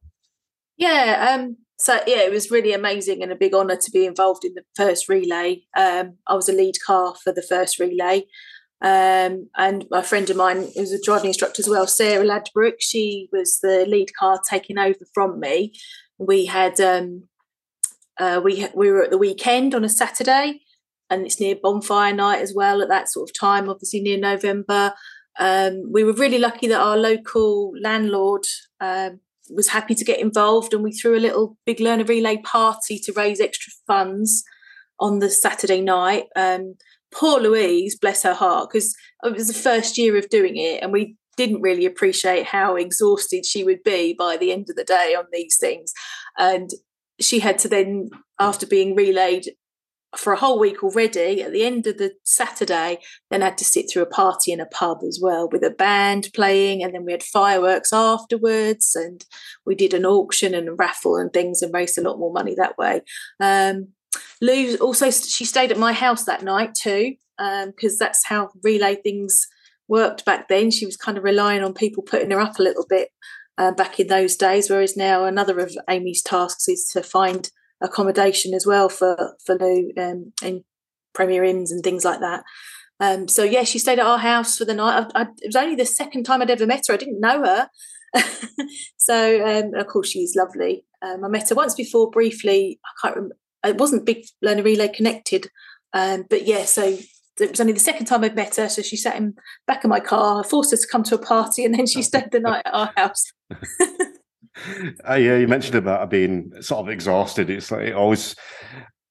Yeah. 0.78 1.38
Um, 1.40 1.58
so 1.80 2.00
yeah, 2.06 2.22
it 2.22 2.32
was 2.32 2.52
really 2.52 2.74
amazing 2.74 3.24
and 3.24 3.32
a 3.32 3.36
big 3.36 3.54
honour 3.54 3.78
to 3.78 3.92
be 3.92 4.06
involved 4.06 4.46
in 4.46 4.54
the 4.54 4.64
first 4.76 5.10
relay. 5.10 5.64
Um, 5.76 6.18
I 6.28 6.36
was 6.36 6.50
a 6.50 6.54
lead 6.54 6.76
car 6.86 7.16
for 7.24 7.32
the 7.32 7.42
first 7.42 7.80
relay. 7.80 8.26
Um, 8.82 9.50
and 9.58 9.86
a 9.92 10.04
friend 10.04 10.30
of 10.30 10.38
mine 10.38 10.68
who's 10.76 10.94
a 10.94 11.02
driving 11.02 11.30
instructor 11.30 11.62
as 11.62 11.68
well, 11.68 11.88
Sarah 11.88 12.26
Ladbrook, 12.26 12.76
she 12.80 13.28
was 13.32 13.60
the 13.62 13.86
lead 13.88 14.12
car 14.18 14.40
taking 14.48 14.78
over 14.78 15.06
from 15.14 15.40
me. 15.40 15.74
We 16.20 16.46
had 16.46 16.80
um, 16.80 17.24
uh, 18.20 18.42
we 18.44 18.68
we 18.76 18.92
were 18.92 19.04
at 19.04 19.10
the 19.10 19.18
weekend 19.18 19.74
on 19.74 19.86
a 19.86 19.90
Saturday, 19.90 20.62
and 21.10 21.26
it's 21.26 21.40
near 21.40 21.56
bonfire 21.56 22.14
night 22.14 22.42
as 22.42 22.54
well 22.54 22.82
at 22.82 22.90
that 22.90 23.10
sort 23.10 23.30
of 23.30 23.40
time, 23.40 23.70
obviously 23.70 24.02
near 24.02 24.20
November. 24.20 24.94
Um, 25.40 25.84
we 25.90 26.04
were 26.04 26.14
really 26.14 26.38
lucky 26.38 26.68
that 26.68 26.82
our 26.82 26.98
local 26.98 27.72
landlord 27.82 28.44
um, 28.82 29.22
was 29.50 29.70
happy 29.70 29.96
to 29.96 30.04
get 30.04 30.20
involved, 30.20 30.74
and 30.74 30.84
we 30.84 30.92
threw 30.92 31.18
a 31.18 31.26
little 31.26 31.58
big 31.66 31.80
learner 31.80 32.04
relay 32.04 32.38
party 32.44 33.00
to 33.00 33.14
raise 33.14 33.40
extra 33.40 33.72
funds 33.88 34.44
on 35.00 35.20
the 35.20 35.30
Saturday 35.30 35.80
night. 35.80 36.26
Um, 36.36 36.76
poor 37.12 37.40
Louise, 37.40 37.98
bless 37.98 38.24
her 38.24 38.34
heart, 38.34 38.70
because 38.70 38.94
it 39.24 39.34
was 39.34 39.48
the 39.48 39.54
first 39.54 39.98
year 39.98 40.18
of 40.18 40.30
doing 40.30 40.58
it, 40.58 40.84
and 40.84 40.92
we 40.92 41.16
didn't 41.40 41.62
really 41.62 41.86
appreciate 41.86 42.46
how 42.46 42.76
exhausted 42.76 43.46
she 43.46 43.64
would 43.64 43.82
be 43.84 44.14
by 44.14 44.36
the 44.36 44.52
end 44.52 44.68
of 44.70 44.76
the 44.76 44.84
day 44.84 45.16
on 45.18 45.24
these 45.32 45.58
things. 45.58 45.94
And 46.38 46.70
she 47.22 47.40
had 47.40 47.58
to 47.60 47.70
then, 47.70 48.10
after 48.40 48.68
being 48.68 48.94
relayed 48.94 49.46
for 50.18 50.34
a 50.34 50.38
whole 50.38 50.60
week 50.60 50.84
already, 50.84 51.42
at 51.42 51.54
the 51.54 51.64
end 51.64 51.88
of 51.88 51.98
the 51.98 52.12
Saturday, 52.26 53.00
then 53.30 53.40
had 53.40 53.58
to 53.60 53.64
sit 53.64 53.86
through 53.90 54.02
a 54.02 54.16
party 54.24 54.52
in 54.52 54.60
a 54.60 54.66
pub 54.66 54.98
as 55.08 55.18
well 55.22 55.48
with 55.50 55.64
a 55.64 55.70
band 55.70 56.28
playing, 56.34 56.84
and 56.84 56.94
then 56.94 57.06
we 57.06 57.14
had 57.14 57.24
fireworks 57.24 57.94
afterwards, 57.94 58.96
and 58.96 59.24
we 59.66 59.76
did 59.76 59.94
an 59.94 60.06
auction 60.06 60.54
and 60.54 60.68
a 60.68 60.74
raffle 60.74 61.16
and 61.16 61.32
things, 61.32 61.62
and 61.62 61.74
raised 61.74 61.98
a 61.98 62.02
lot 62.02 62.20
more 62.20 62.34
money 62.34 62.54
that 62.56 62.78
way. 62.78 63.02
Um, 63.40 63.94
Lou 64.42 64.76
also 64.78 65.10
she 65.10 65.46
stayed 65.46 65.72
at 65.72 65.86
my 65.88 65.94
house 65.94 66.26
that 66.26 66.44
night 66.44 66.74
too, 66.76 67.16
because 67.38 67.94
um, 67.94 67.98
that's 68.00 68.26
how 68.26 68.50
relay 68.62 68.96
things 68.96 69.48
worked 69.90 70.26
back 70.26 70.48
then. 70.48 70.72
She 70.72 70.86
was 70.86 70.96
kind 70.96 71.18
of 71.18 71.24
relying 71.24 71.64
on 71.64 71.74
people 71.74 72.04
putting 72.04 72.32
her 72.32 72.40
up 72.40 72.60
a 72.60 72.64
little 72.64 72.86
bit 72.88 73.10
uh, 73.58 73.72
back 73.72 74.00
in 74.00 74.08
those 74.08 74.36
days, 74.36 74.70
whereas 74.70 74.96
now 74.96 75.26
another 75.26 75.60
of 75.60 75.76
Amy's 75.90 76.22
tasks 76.22 76.68
is 76.68 76.90
to 76.94 77.04
find 77.04 77.50
accommodation 77.82 78.54
as 78.54 78.66
well 78.66 78.90
for 78.90 79.36
for 79.46 79.56
Lou 79.56 79.92
um, 79.98 80.34
in 80.44 80.64
Premier 81.14 81.44
Inns 81.44 81.72
and 81.72 81.84
things 81.84 82.06
like 82.06 82.22
that. 82.22 82.44
Um, 83.02 83.28
so 83.28 83.44
yeah, 83.44 83.64
she 83.64 83.80
stayed 83.80 84.00
at 84.00 84.06
our 84.06 84.18
house 84.18 84.58
for 84.58 84.66
the 84.66 84.74
night. 84.74 85.08
I, 85.16 85.22
I, 85.22 85.28
it 85.40 85.48
was 85.48 85.56
only 85.56 85.76
the 85.76 85.86
second 85.86 86.24
time 86.24 86.42
I'd 86.42 86.52
ever 86.52 86.68
met 86.68 86.84
her. 86.88 86.94
I 86.94 86.98
didn't 86.98 87.20
know 87.20 87.44
her, 87.44 87.70
so 88.98 89.46
um, 89.46 89.74
of 89.74 89.88
course 89.88 90.10
she's 90.10 90.36
lovely. 90.36 90.86
Um, 91.02 91.24
I 91.24 91.28
met 91.30 91.50
her 91.50 91.56
once 91.56 91.76
before 91.76 92.12
briefly. 92.12 92.80
I 92.86 92.90
can't 93.02 93.16
remember 93.16 93.36
it 93.66 93.78
wasn't 93.78 94.06
big 94.06 94.26
learner 94.42 94.64
relay 94.64 94.88
connected 94.88 95.50
um, 95.94 96.26
but 96.30 96.46
yeah 96.46 96.66
so 96.66 96.98
it 97.42 97.52
was 97.52 97.60
only 97.60 97.74
the 97.74 97.80
second 97.80 98.06
time 98.06 98.24
I'd 98.24 98.36
met 98.36 98.56
her. 98.56 98.70
So 98.70 98.82
she 98.82 98.98
sat 98.98 99.16
in 99.16 99.36
back 99.68 99.84
of 99.84 99.90
my 99.90 100.00
car, 100.00 100.42
I 100.44 100.48
forced 100.48 100.72
her 100.72 100.78
to 100.78 100.88
come 100.88 101.04
to 101.04 101.16
a 101.16 101.20
party, 101.20 101.66
and 101.66 101.74
then 101.74 101.88
she 101.88 102.02
stayed 102.02 102.32
the 102.32 102.40
night 102.40 102.64
at 102.66 102.74
our 102.74 102.94
house. 102.98 103.32
uh, 103.52 105.16
yeah, 105.16 105.38
you 105.38 105.48
mentioned 105.48 105.76
about 105.76 106.10
being 106.10 106.52
sort 106.62 106.82
of 106.82 106.90
exhausted. 106.90 107.50
It's 107.50 107.72
like 107.72 107.88
it 107.88 107.96
always 107.96 108.36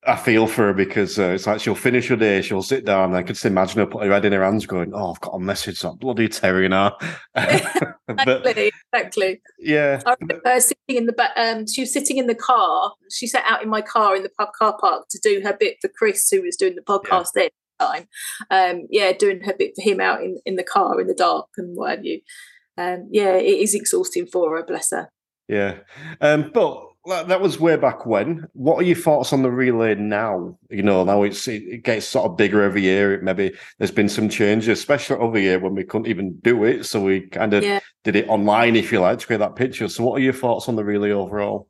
I 0.08 0.16
feel 0.16 0.46
for 0.46 0.68
her 0.68 0.72
because 0.72 1.18
uh, 1.18 1.30
it's 1.30 1.46
like 1.46 1.60
she'll 1.60 1.74
finish 1.74 2.08
her 2.08 2.16
day, 2.16 2.40
she'll 2.40 2.62
sit 2.62 2.86
down, 2.86 3.10
and 3.10 3.16
I 3.16 3.22
can 3.22 3.34
just 3.34 3.44
imagine 3.44 3.80
her 3.80 3.86
putting 3.86 4.08
her 4.08 4.14
head 4.14 4.24
in 4.24 4.32
her 4.32 4.42
hands, 4.42 4.64
going, 4.64 4.92
"Oh, 4.94 5.12
I've 5.12 5.20
got 5.20 5.34
a 5.34 5.38
message, 5.38 5.80
that 5.80 5.98
bloody 5.98 6.28
Terry 6.28 6.66
now." 6.68 6.96
exactly, 7.34 8.72
exactly. 8.92 9.42
Yeah, 9.58 10.00
I 10.06 10.16
remember 10.20 10.48
her 10.48 10.60
sitting 10.60 10.96
in 10.96 11.06
the 11.06 11.12
back. 11.12 11.32
Um, 11.36 11.66
she 11.66 11.82
was 11.82 11.92
sitting 11.92 12.16
in 12.16 12.26
the 12.26 12.34
car. 12.34 12.92
She 13.12 13.26
sat 13.26 13.44
out 13.46 13.62
in 13.62 13.68
my 13.68 13.82
car 13.82 14.16
in 14.16 14.22
the 14.22 14.30
pub 14.30 14.50
car 14.56 14.78
park 14.80 15.08
to 15.10 15.18
do 15.22 15.42
her 15.42 15.54
bit 15.58 15.76
for 15.82 15.88
Chris, 15.88 16.26
who 16.30 16.42
was 16.42 16.56
doing 16.56 16.76
the 16.76 16.82
podcast 16.82 17.30
yeah. 17.36 17.48
Time. 17.80 18.08
Um, 18.50 18.86
yeah, 18.90 19.12
doing 19.12 19.40
her 19.42 19.54
bit 19.58 19.72
for 19.74 19.82
him 19.82 20.00
out 20.00 20.22
in, 20.22 20.38
in 20.44 20.56
the 20.56 20.62
car 20.62 21.00
in 21.00 21.06
the 21.06 21.14
dark 21.14 21.46
and 21.56 21.76
what 21.76 21.90
have 21.90 22.04
you. 22.04 22.20
Um, 22.76 23.08
yeah, 23.10 23.34
it 23.34 23.58
is 23.58 23.74
exhausting 23.74 24.26
for 24.26 24.56
her, 24.56 24.64
bless 24.64 24.90
her. 24.90 25.10
Yeah, 25.48 25.78
um, 26.20 26.50
but 26.52 26.84
that 27.08 27.40
was 27.40 27.58
way 27.58 27.76
back 27.76 28.06
when. 28.06 28.46
What 28.52 28.76
are 28.76 28.82
your 28.82 28.96
thoughts 28.96 29.32
on 29.32 29.42
the 29.42 29.50
relay 29.50 29.94
now? 29.94 30.58
You 30.70 30.82
know, 30.82 31.04
now 31.04 31.22
it's 31.22 31.48
it 31.48 31.82
gets 31.82 32.06
sort 32.06 32.30
of 32.30 32.36
bigger 32.36 32.62
every 32.62 32.82
year. 32.82 33.14
It 33.14 33.22
maybe 33.22 33.52
there's 33.78 33.90
been 33.90 34.08
some 34.08 34.28
changes, 34.28 34.78
especially 34.78 35.16
over 35.16 35.38
year 35.38 35.58
when 35.58 35.74
we 35.74 35.84
couldn't 35.84 36.08
even 36.08 36.38
do 36.40 36.64
it, 36.64 36.84
so 36.84 37.00
we 37.00 37.22
kind 37.22 37.54
of 37.54 37.64
yeah. 37.64 37.80
did 38.04 38.16
it 38.16 38.28
online, 38.28 38.76
if 38.76 38.92
you 38.92 39.00
like, 39.00 39.18
to 39.20 39.26
create 39.26 39.38
that 39.38 39.56
picture. 39.56 39.88
So, 39.88 40.04
what 40.04 40.16
are 40.16 40.24
your 40.24 40.34
thoughts 40.34 40.68
on 40.68 40.76
the 40.76 40.84
relay 40.84 41.10
overall? 41.10 41.68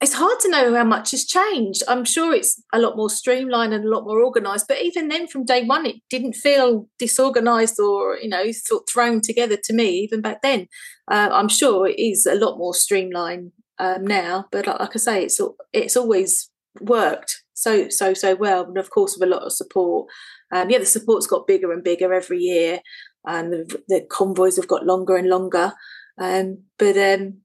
It's 0.00 0.14
hard 0.14 0.40
to 0.40 0.48
know 0.48 0.74
how 0.74 0.84
much 0.84 1.10
has 1.10 1.26
changed. 1.26 1.82
I'm 1.86 2.06
sure 2.06 2.32
it's 2.32 2.62
a 2.72 2.78
lot 2.78 2.96
more 2.96 3.10
streamlined 3.10 3.74
and 3.74 3.84
a 3.84 3.88
lot 3.88 4.04
more 4.04 4.24
organised, 4.24 4.66
but 4.66 4.80
even 4.80 5.08
then, 5.08 5.28
from 5.28 5.44
day 5.44 5.64
one, 5.64 5.84
it 5.84 5.96
didn't 6.08 6.34
feel 6.34 6.88
disorganised 6.98 7.78
or 7.78 8.16
you 8.16 8.28
know 8.28 8.50
sort 8.50 8.88
thrown 8.90 9.20
together 9.20 9.58
to 9.62 9.72
me. 9.74 9.90
Even 9.90 10.22
back 10.22 10.40
then, 10.42 10.68
uh, 11.10 11.28
I'm 11.30 11.50
sure 11.50 11.86
it 11.86 11.98
is 11.98 12.24
a 12.24 12.34
lot 12.34 12.56
more 12.56 12.74
streamlined 12.74 13.52
um, 13.78 14.06
now. 14.06 14.46
But 14.50 14.66
like, 14.66 14.80
like 14.80 14.96
I 14.96 14.98
say, 14.98 15.24
it's 15.24 15.40
it's 15.74 15.96
always 15.96 16.50
worked 16.80 17.42
so 17.52 17.90
so 17.90 18.14
so 18.14 18.34
well, 18.34 18.64
and 18.64 18.78
of 18.78 18.90
course 18.90 19.16
with 19.18 19.28
a 19.28 19.30
lot 19.30 19.42
of 19.42 19.52
support. 19.52 20.08
Um, 20.52 20.70
yeah, 20.70 20.78
the 20.78 20.86
support's 20.86 21.26
got 21.26 21.46
bigger 21.46 21.72
and 21.72 21.84
bigger 21.84 22.12
every 22.12 22.38
year, 22.38 22.80
and 23.26 23.52
the, 23.52 23.82
the 23.88 24.06
convoys 24.10 24.56
have 24.56 24.66
got 24.66 24.86
longer 24.86 25.16
and 25.16 25.28
longer. 25.28 25.72
Um, 26.18 26.64
but 26.78 26.96
um, 26.96 27.42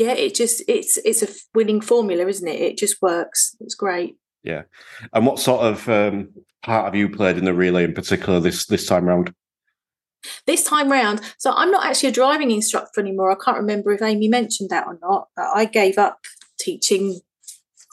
yeah, 0.00 0.12
it 0.12 0.34
just 0.34 0.62
it's 0.66 0.96
it's 1.04 1.22
a 1.22 1.28
winning 1.54 1.82
formula, 1.82 2.26
isn't 2.26 2.48
it? 2.48 2.58
It 2.58 2.78
just 2.78 3.02
works. 3.02 3.54
It's 3.60 3.74
great. 3.74 4.16
Yeah, 4.42 4.62
and 5.12 5.26
what 5.26 5.38
sort 5.38 5.60
of 5.60 5.86
um, 5.90 6.30
part 6.62 6.86
have 6.86 6.94
you 6.94 7.10
played 7.10 7.36
in 7.36 7.44
the 7.44 7.52
relay 7.52 7.84
in 7.84 7.92
particular 7.92 8.40
this 8.40 8.64
this 8.64 8.86
time 8.86 9.04
round? 9.04 9.34
This 10.46 10.64
time 10.64 10.90
round, 10.90 11.20
so 11.36 11.52
I'm 11.52 11.70
not 11.70 11.84
actually 11.84 12.08
a 12.08 12.12
driving 12.12 12.50
instructor 12.50 12.98
anymore. 13.02 13.30
I 13.30 13.44
can't 13.44 13.58
remember 13.58 13.92
if 13.92 14.00
Amy 14.00 14.28
mentioned 14.28 14.70
that 14.70 14.86
or 14.86 14.98
not. 15.02 15.28
I 15.36 15.66
gave 15.66 15.98
up 15.98 16.24
teaching 16.58 17.20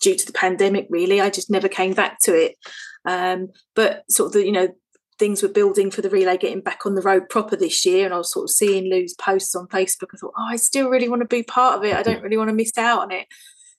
due 0.02 0.16
to 0.16 0.26
the 0.26 0.32
pandemic. 0.32 0.88
Really, 0.90 1.20
I 1.20 1.30
just 1.30 1.50
never 1.50 1.68
came 1.68 1.94
back 1.94 2.20
to 2.24 2.34
it. 2.34 2.56
Um, 3.04 3.50
but 3.76 4.10
sort 4.10 4.28
of 4.28 4.34
the 4.34 4.46
you 4.46 4.54
know 4.54 4.70
things 5.19 5.41
were 5.41 5.50
building 5.50 5.91
for 5.91 6.01
the 6.01 6.09
relay 6.09 6.38
getting 6.38 6.62
back 6.62 6.86
on 6.86 6.95
the 6.95 7.01
road 7.01 7.29
proper 7.29 7.55
this 7.55 7.86
year, 7.86 8.05
and 8.05 8.13
I 8.13 8.17
was 8.17 8.31
sort 8.31 8.45
of 8.45 8.50
seeing 8.51 8.89
Lou's 8.89 9.13
posts 9.15 9.55
on 9.55 9.67
Facebook. 9.67 10.09
I 10.13 10.17
thought, 10.17 10.33
oh, 10.38 10.47
I 10.50 10.55
still 10.55 10.89
really 10.89 11.09
want 11.09 11.21
to 11.21 11.27
be 11.27 11.43
part 11.43 11.77
of 11.77 11.83
it. 11.83 11.95
I 11.95 12.03
don't 12.03 12.21
really 12.21 12.38
want 12.38 12.50
to 12.50 12.55
miss 12.55 12.77
out 12.77 13.01
on 13.01 13.12
it. 13.12 13.27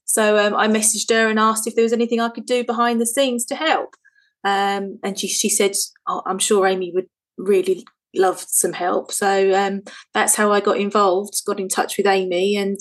So 0.04 0.38
um, 0.38 0.54
I 0.54 0.68
messaged 0.68 1.10
her 1.10 1.28
and 1.28 1.38
asked 1.38 1.66
if 1.66 1.74
there 1.74 1.84
was 1.84 1.92
anything 1.92 2.20
I 2.20 2.30
could 2.30 2.46
do 2.46 2.64
behind 2.64 3.00
the 3.00 3.06
scenes 3.06 3.44
to 3.46 3.54
help. 3.54 3.94
Um, 4.44 4.98
and 5.02 5.18
she 5.18 5.28
she 5.28 5.48
said, 5.48 5.72
oh, 6.06 6.22
I'm 6.26 6.38
sure 6.38 6.66
Amy 6.66 6.92
would 6.94 7.08
really 7.36 7.84
loved 8.14 8.48
some 8.48 8.72
help. 8.72 9.12
So 9.12 9.54
um, 9.54 9.82
that's 10.14 10.34
how 10.34 10.50
I 10.52 10.60
got 10.60 10.78
involved, 10.78 11.34
got 11.46 11.60
in 11.60 11.68
touch 11.68 11.96
with 11.96 12.06
Amy 12.06 12.56
and 12.56 12.78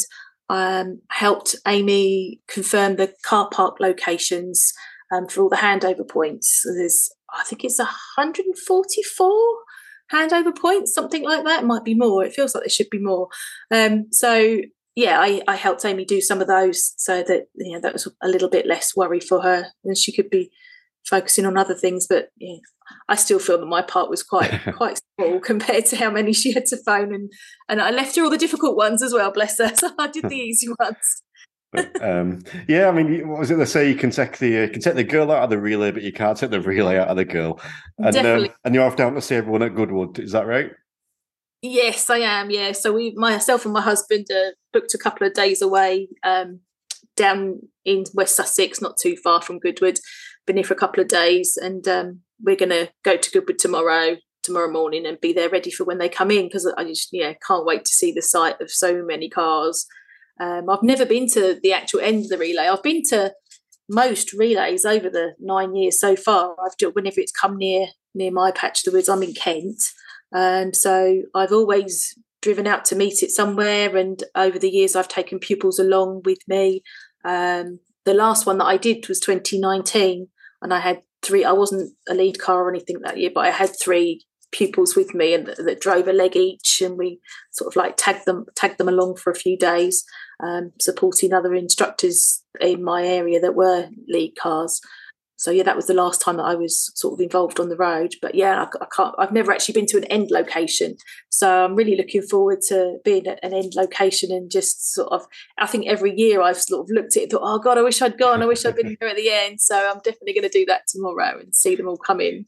um, 0.49 1.01
helped 1.09 1.55
Amy 1.67 2.39
confirm 2.47 2.95
the 2.95 3.13
car 3.23 3.49
park 3.51 3.77
locations 3.79 4.73
um, 5.13 5.27
for 5.27 5.41
all 5.41 5.49
the 5.49 5.57
handover 5.57 6.07
points. 6.07 6.61
So 6.63 6.73
there's, 6.73 7.09
I 7.33 7.43
think 7.43 7.63
it's 7.63 7.79
144 7.79 9.57
handover 10.11 10.57
points, 10.57 10.93
something 10.93 11.23
like 11.23 11.43
that. 11.45 11.63
It 11.63 11.67
might 11.67 11.83
be 11.83 11.95
more. 11.95 12.23
It 12.23 12.33
feels 12.33 12.55
like 12.55 12.63
there 12.63 12.69
should 12.69 12.89
be 12.89 12.99
more. 12.99 13.27
Um, 13.71 14.07
so 14.11 14.59
yeah, 14.97 15.19
I, 15.19 15.41
I 15.47 15.55
helped 15.55 15.85
Amy 15.85 16.05
do 16.05 16.21
some 16.21 16.41
of 16.41 16.47
those 16.47 16.93
so 16.97 17.21
that 17.21 17.45
you 17.53 17.73
know 17.73 17.79
that 17.81 17.93
was 17.93 18.07
a 18.23 18.27
little 18.27 18.49
bit 18.49 18.65
less 18.65 18.95
worry 18.95 19.19
for 19.19 19.43
her, 19.43 19.67
and 19.83 19.95
she 19.95 20.11
could 20.11 20.27
be 20.27 20.49
focusing 21.05 21.45
on 21.45 21.55
other 21.55 21.75
things. 21.75 22.07
But 22.09 22.29
yeah, 22.37 22.57
I 23.07 23.15
still 23.15 23.37
feel 23.37 23.59
that 23.59 23.67
my 23.67 23.83
part 23.83 24.09
was 24.09 24.23
quite 24.23 24.59
quite 24.75 24.99
small 25.19 25.39
compared 25.39 25.85
to 25.87 25.97
how 25.97 26.09
many 26.09 26.33
she 26.33 26.51
had 26.51 26.65
to 26.67 26.77
phone, 26.83 27.13
and 27.13 27.31
and 27.69 27.79
I 27.79 27.91
left 27.91 28.15
her 28.15 28.23
all 28.23 28.31
the 28.31 28.39
difficult 28.39 28.75
ones 28.75 29.03
as 29.03 29.13
well. 29.13 29.31
Bless 29.31 29.59
her. 29.59 29.71
So 29.75 29.91
I 29.99 30.07
did 30.07 30.29
the 30.29 30.35
easy 30.35 30.67
ones. 30.79 31.21
But, 31.71 32.01
um, 32.01 32.43
yeah, 32.67 32.87
I 32.87 32.91
mean, 32.91 33.27
what 33.27 33.39
was 33.39 33.51
it 33.51 33.55
they 33.55 33.65
say? 33.65 33.89
You 33.89 33.95
can 33.95 34.09
take 34.09 34.37
the 34.37 34.49
you 34.49 34.69
can 34.69 34.81
take 34.81 34.95
the 34.95 35.03
girl 35.03 35.31
out 35.31 35.43
of 35.43 35.49
the 35.49 35.57
relay, 35.57 35.91
but 35.91 36.03
you 36.03 36.13
can't 36.13 36.37
take 36.37 36.49
the 36.49 36.61
relay 36.61 36.97
out 36.97 37.09
of 37.09 37.17
the 37.17 37.25
girl. 37.25 37.59
And, 37.97 38.15
um. 38.15 38.25
Um, 38.25 38.49
and 38.63 38.75
you're 38.75 38.85
off 38.85 38.95
down 38.95 39.15
to 39.15 39.21
see 39.21 39.35
everyone 39.35 39.63
at 39.63 39.75
Goodwood. 39.75 40.19
Is 40.19 40.31
that 40.31 40.47
right? 40.47 40.71
Yes, 41.61 42.09
I 42.09 42.19
am. 42.19 42.51
Yeah. 42.51 42.71
So 42.71 42.93
we, 42.93 43.13
myself 43.15 43.65
and 43.65 43.73
my 43.73 43.81
husband, 43.81 44.27
uh, 44.31 44.51
booked 44.71 44.93
a 44.93 44.97
couple 44.97 45.27
of 45.27 45.33
days 45.33 45.61
away 45.61 46.07
um, 46.23 46.61
down 47.15 47.59
in 47.83 48.05
West 48.13 48.35
Sussex, 48.35 48.81
not 48.81 48.97
too 49.01 49.17
far 49.17 49.41
from 49.41 49.59
Goodwood. 49.59 49.99
Been 50.45 50.57
here 50.57 50.63
for 50.63 50.75
a 50.75 50.77
couple 50.77 51.01
of 51.01 51.09
days, 51.09 51.57
and 51.61 51.85
um, 51.87 52.21
we're 52.41 52.55
going 52.55 52.69
to 52.69 52.89
go 53.03 53.17
to 53.17 53.31
Goodwood 53.31 53.59
tomorrow 53.59 54.17
tomorrow 54.43 54.71
morning 54.71 55.05
and 55.05 55.19
be 55.19 55.33
there 55.33 55.49
ready 55.49 55.69
for 55.69 55.83
when 55.83 55.97
they 55.97 56.07
come 56.07 56.31
in 56.31 56.45
because 56.45 56.65
I 56.77 56.85
just 56.85 57.09
yeah 57.11 57.33
can't 57.45 57.65
wait 57.65 57.83
to 57.83 57.91
see 57.91 58.13
the 58.13 58.21
sight 58.21 58.61
of 58.61 58.71
so 58.71 59.03
many 59.03 59.29
cars 59.29 59.85
Um, 60.39 60.69
I've 60.69 60.83
never 60.83 61.05
been 61.05 61.27
to 61.29 61.59
the 61.61 61.73
actual 61.73 61.99
end 62.01 62.25
of 62.25 62.29
the 62.29 62.37
relay. 62.37 62.67
I've 62.67 62.83
been 62.83 63.03
to 63.09 63.33
most 63.89 64.33
relays 64.33 64.85
over 64.85 65.09
the 65.09 65.33
nine 65.39 65.75
years 65.75 65.99
so 65.99 66.15
far. 66.15 66.55
I've 66.63 66.77
just, 66.77 66.95
whenever 66.95 67.19
it's 67.19 67.31
come 67.31 67.57
near 67.57 67.87
near 68.13 68.31
my 68.31 68.51
patch 68.51 68.79
of 68.79 68.91
the 68.91 68.97
woods, 68.97 69.09
I'm 69.09 69.23
in 69.23 69.33
Kent, 69.33 69.81
and 70.31 70.75
so 70.75 71.21
I've 71.35 71.51
always 71.51 72.13
driven 72.41 72.67
out 72.67 72.85
to 72.85 72.95
meet 72.95 73.23
it 73.23 73.31
somewhere. 73.31 73.95
And 73.95 74.23
over 74.35 74.59
the 74.59 74.69
years, 74.69 74.95
I've 74.95 75.07
taken 75.07 75.39
pupils 75.39 75.79
along 75.79 76.21
with 76.25 76.39
me. 76.47 76.83
Um, 77.25 77.79
the 78.05 78.13
last 78.13 78.45
one 78.45 78.57
that 78.59 78.65
I 78.65 78.77
did 78.77 79.07
was 79.07 79.19
2019, 79.19 80.27
and 80.61 80.73
I 80.73 80.79
had 80.79 81.01
three. 81.21 81.43
I 81.43 81.53
wasn't 81.53 81.93
a 82.09 82.13
lead 82.13 82.39
car 82.39 82.63
or 82.63 82.69
anything 82.69 82.99
that 83.03 83.17
year, 83.17 83.31
but 83.33 83.45
I 83.45 83.51
had 83.51 83.71
three 83.81 84.25
pupils 84.51 84.95
with 84.95 85.13
me 85.13 85.33
and 85.33 85.47
that, 85.47 85.57
that 85.57 85.81
drove 85.81 86.07
a 86.07 86.13
leg 86.13 86.35
each, 86.35 86.81
and 86.81 86.97
we 86.97 87.19
sort 87.51 87.71
of 87.71 87.75
like 87.75 87.95
tagged 87.97 88.25
them 88.25 88.45
tagged 88.55 88.77
them 88.77 88.89
along 88.89 89.17
for 89.17 89.31
a 89.31 89.35
few 89.35 89.57
days, 89.57 90.03
um, 90.43 90.71
supporting 90.79 91.33
other 91.33 91.53
instructors 91.53 92.43
in 92.59 92.83
my 92.83 93.05
area 93.05 93.39
that 93.39 93.55
were 93.55 93.89
lead 94.07 94.33
cars 94.39 94.81
so 95.37 95.51
yeah, 95.51 95.63
that 95.63 95.75
was 95.75 95.85
the 95.85 95.93
last 95.93 96.19
time 96.19 96.37
that 96.37 96.45
I 96.45 96.55
was 96.55 96.91
sort 96.95 97.13
of 97.13 97.19
involved 97.21 97.59
on 97.59 97.69
the 97.69 97.77
road. 97.77 98.15
But 98.23 98.33
yeah, 98.33 98.63
I, 98.63 98.83
I, 98.83 98.87
can't. 98.93 99.15
I've 99.19 99.31
never 99.31 99.51
actually 99.51 99.73
been 99.73 99.85
to 99.87 99.97
an 99.97 100.05
end 100.05 100.31
location, 100.31 100.97
so 101.29 101.63
I'm 101.63 101.75
really 101.75 101.95
looking 101.95 102.23
forward 102.23 102.59
to 102.69 102.97
being 103.05 103.27
at 103.27 103.39
an 103.43 103.53
end 103.53 103.73
location 103.75 104.31
and 104.31 104.49
just 104.49 104.93
sort 104.93 105.11
of. 105.11 105.27
I 105.59 105.67
think 105.67 105.85
every 105.85 106.13
year 106.17 106.41
I've 106.41 106.57
sort 106.57 106.81
of 106.81 106.89
looked 106.89 107.15
at 107.15 107.23
it, 107.23 107.31
thought, 107.31 107.43
oh 107.43 107.59
god, 107.59 107.77
I 107.77 107.83
wish 107.83 108.01
I'd 108.01 108.17
gone. 108.17 108.41
I 108.41 108.47
wish 108.47 108.65
I'd 108.65 108.75
been 108.75 108.87
here 108.99 109.09
at 109.09 109.15
the 109.15 109.29
end. 109.29 109.61
So 109.61 109.77
I'm 109.77 110.01
definitely 110.03 110.33
going 110.33 110.49
to 110.49 110.59
do 110.59 110.65
that 110.65 110.87
tomorrow 110.87 111.39
and 111.39 111.55
see 111.55 111.75
them 111.75 111.87
all 111.87 111.97
come 111.97 112.19
in. 112.19 112.47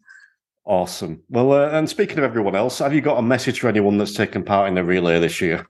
Awesome. 0.70 1.24
Well, 1.30 1.52
uh, 1.52 1.70
and 1.70 1.90
speaking 1.90 2.20
of 2.20 2.24
everyone 2.24 2.56
else, 2.56 2.78
have 2.78 2.94
you 2.94 3.02
got 3.02 3.18
a 3.18 3.24
message 3.24 3.60
for 3.60 3.70
anyone 3.70 3.98
that's 3.98 4.14
taken 4.14 4.44
part 4.44 4.68
in 4.68 4.76
the 4.76 4.84
relay 4.84 5.20
this 5.20 5.42
year? 5.42 5.66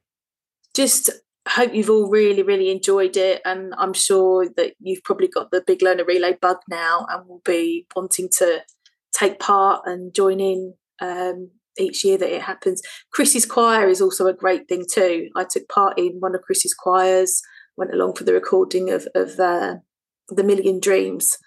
Just 0.75 1.09
hope 1.47 1.73
you've 1.73 1.89
all 1.89 2.09
really, 2.09 2.43
really 2.43 2.69
enjoyed 2.69 3.15
it. 3.15 3.41
And 3.45 3.73
I'm 3.77 3.93
sure 3.93 4.49
that 4.57 4.73
you've 4.81 5.05
probably 5.05 5.29
got 5.29 5.51
the 5.51 5.63
Big 5.65 5.81
Learner 5.81 6.03
Relay 6.03 6.33
bug 6.41 6.57
now 6.69 7.07
and 7.09 7.25
will 7.29 7.41
be 7.45 7.87
wanting 7.95 8.27
to 8.39 8.61
take 9.13 9.39
part 9.39 9.83
and 9.85 10.13
join 10.13 10.41
in 10.41 10.73
um, 11.01 11.51
each 11.77 12.03
year 12.03 12.17
that 12.17 12.35
it 12.35 12.41
happens. 12.41 12.81
Chris's 13.13 13.45
choir 13.45 13.87
is 13.87 14.01
also 14.01 14.27
a 14.27 14.33
great 14.33 14.67
thing 14.67 14.83
too. 14.91 15.29
I 15.33 15.45
took 15.49 15.69
part 15.69 15.97
in 15.97 16.17
one 16.19 16.35
of 16.35 16.41
Chris's 16.41 16.73
choirs, 16.73 17.41
went 17.77 17.93
along 17.93 18.15
for 18.15 18.25
the 18.25 18.33
recording 18.33 18.89
of, 18.89 19.07
of 19.15 19.39
uh, 19.39 19.75
the 20.27 20.43
Million 20.43 20.81
Dreams 20.81 21.37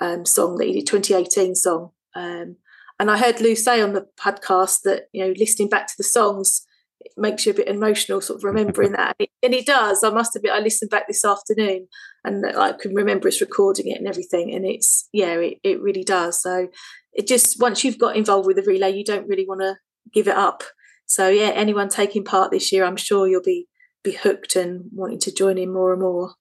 um, 0.00 0.24
song 0.24 0.56
that 0.56 0.68
he 0.68 0.72
did, 0.72 0.86
2018 0.86 1.54
song. 1.54 1.90
Um, 2.16 2.56
and 3.04 3.10
I 3.10 3.18
heard 3.18 3.38
Lou 3.38 3.54
say 3.54 3.82
on 3.82 3.92
the 3.92 4.06
podcast 4.18 4.80
that, 4.84 5.08
you 5.12 5.22
know, 5.22 5.34
listening 5.36 5.68
back 5.68 5.88
to 5.88 5.94
the 5.98 6.02
songs, 6.02 6.64
it 7.00 7.12
makes 7.18 7.44
you 7.44 7.52
a 7.52 7.54
bit 7.54 7.68
emotional, 7.68 8.22
sort 8.22 8.38
of 8.38 8.44
remembering 8.44 8.92
that. 8.96 9.14
And 9.42 9.52
it 9.52 9.66
does. 9.66 10.02
I 10.02 10.08
must 10.08 10.34
admit, 10.34 10.52
I 10.52 10.60
listened 10.60 10.90
back 10.90 11.06
this 11.06 11.22
afternoon 11.22 11.88
and 12.24 12.46
I 12.46 12.72
can 12.72 12.94
remember 12.94 13.28
us 13.28 13.42
recording 13.42 13.88
it 13.88 13.98
and 13.98 14.08
everything. 14.08 14.54
And 14.54 14.64
it's, 14.64 15.06
yeah, 15.12 15.34
it, 15.34 15.58
it 15.62 15.82
really 15.82 16.02
does. 16.02 16.40
So 16.40 16.68
it 17.12 17.26
just, 17.26 17.60
once 17.60 17.84
you've 17.84 17.98
got 17.98 18.16
involved 18.16 18.46
with 18.46 18.56
the 18.56 18.62
relay, 18.62 18.96
you 18.96 19.04
don't 19.04 19.28
really 19.28 19.44
want 19.46 19.60
to 19.60 19.76
give 20.10 20.26
it 20.26 20.34
up. 20.34 20.62
So 21.04 21.28
yeah, 21.28 21.50
anyone 21.50 21.90
taking 21.90 22.24
part 22.24 22.52
this 22.52 22.72
year, 22.72 22.86
I'm 22.86 22.96
sure 22.96 23.28
you'll 23.28 23.42
be 23.42 23.68
be 24.02 24.12
hooked 24.12 24.56
and 24.56 24.84
wanting 24.92 25.18
to 25.18 25.34
join 25.34 25.58
in 25.58 25.74
more 25.74 25.92
and 25.92 26.00
more. 26.00 26.36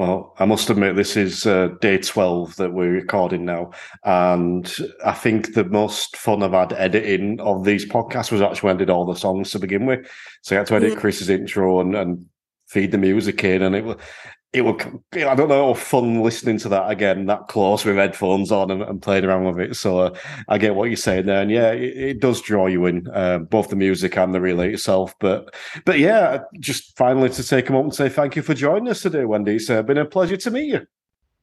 Well, 0.00 0.34
I 0.38 0.46
must 0.46 0.70
admit, 0.70 0.96
this 0.96 1.14
is 1.14 1.44
uh, 1.44 1.74
day 1.82 1.98
12 1.98 2.56
that 2.56 2.72
we're 2.72 2.90
recording 2.90 3.44
now. 3.44 3.72
And 4.02 4.74
I 5.04 5.12
think 5.12 5.52
the 5.52 5.64
most 5.64 6.16
fun 6.16 6.42
I've 6.42 6.52
had 6.52 6.72
editing 6.72 7.38
of 7.38 7.66
these 7.66 7.84
podcasts 7.84 8.32
was 8.32 8.40
actually 8.40 8.68
when 8.68 8.76
I 8.76 8.78
did 8.78 8.88
all 8.88 9.04
the 9.04 9.14
songs 9.14 9.50
to 9.50 9.58
begin 9.58 9.84
with. 9.84 10.10
So 10.40 10.56
I 10.56 10.60
had 10.60 10.68
to 10.68 10.76
edit 10.76 10.94
yeah. 10.94 11.00
Chris's 11.00 11.28
intro 11.28 11.80
and, 11.80 11.94
and 11.94 12.24
feed 12.66 12.92
the 12.92 12.96
music 12.96 13.44
in. 13.44 13.60
And 13.60 13.76
it 13.76 13.84
was, 13.84 13.98
it 14.52 14.62
would 14.62 14.82
I 15.14 15.34
don't 15.36 15.48
know 15.48 15.74
fun 15.74 16.22
listening 16.22 16.58
to 16.58 16.68
that 16.70 16.90
again 16.90 17.26
that 17.26 17.46
close 17.46 17.84
with 17.84 17.96
headphones 17.96 18.50
on 18.50 18.70
and, 18.70 18.82
and 18.82 19.00
playing 19.00 19.24
around 19.24 19.44
with 19.44 19.60
it. 19.60 19.76
So 19.76 19.98
uh, 20.00 20.18
I 20.48 20.58
get 20.58 20.74
what 20.74 20.86
you're 20.86 20.96
saying 20.96 21.26
there, 21.26 21.42
and 21.42 21.50
yeah, 21.50 21.70
it, 21.70 21.96
it 21.96 22.20
does 22.20 22.40
draw 22.40 22.66
you 22.66 22.86
in 22.86 23.06
uh, 23.14 23.38
both 23.38 23.68
the 23.68 23.76
music 23.76 24.16
and 24.16 24.34
the 24.34 24.40
relay 24.40 24.72
itself. 24.72 25.14
But 25.20 25.54
but 25.84 26.00
yeah, 26.00 26.38
just 26.58 26.96
finally 26.96 27.28
to 27.30 27.46
take 27.46 27.68
a 27.68 27.72
moment 27.72 27.98
and 27.98 28.10
say 28.10 28.14
thank 28.14 28.34
you 28.34 28.42
for 28.42 28.54
joining 28.54 28.88
us 28.88 29.02
today, 29.02 29.24
Wendy. 29.24 29.56
It's 29.56 29.70
uh, 29.70 29.82
been 29.82 29.98
a 29.98 30.04
pleasure 30.04 30.36
to 30.38 30.50
meet 30.50 30.66
you. 30.66 30.86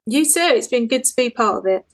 You 0.05 0.25
too. 0.25 0.39
It's 0.39 0.67
been 0.67 0.87
good 0.87 1.05
to 1.05 1.13
be 1.15 1.29
part 1.29 1.57
of 1.57 1.65
it. 1.65 1.85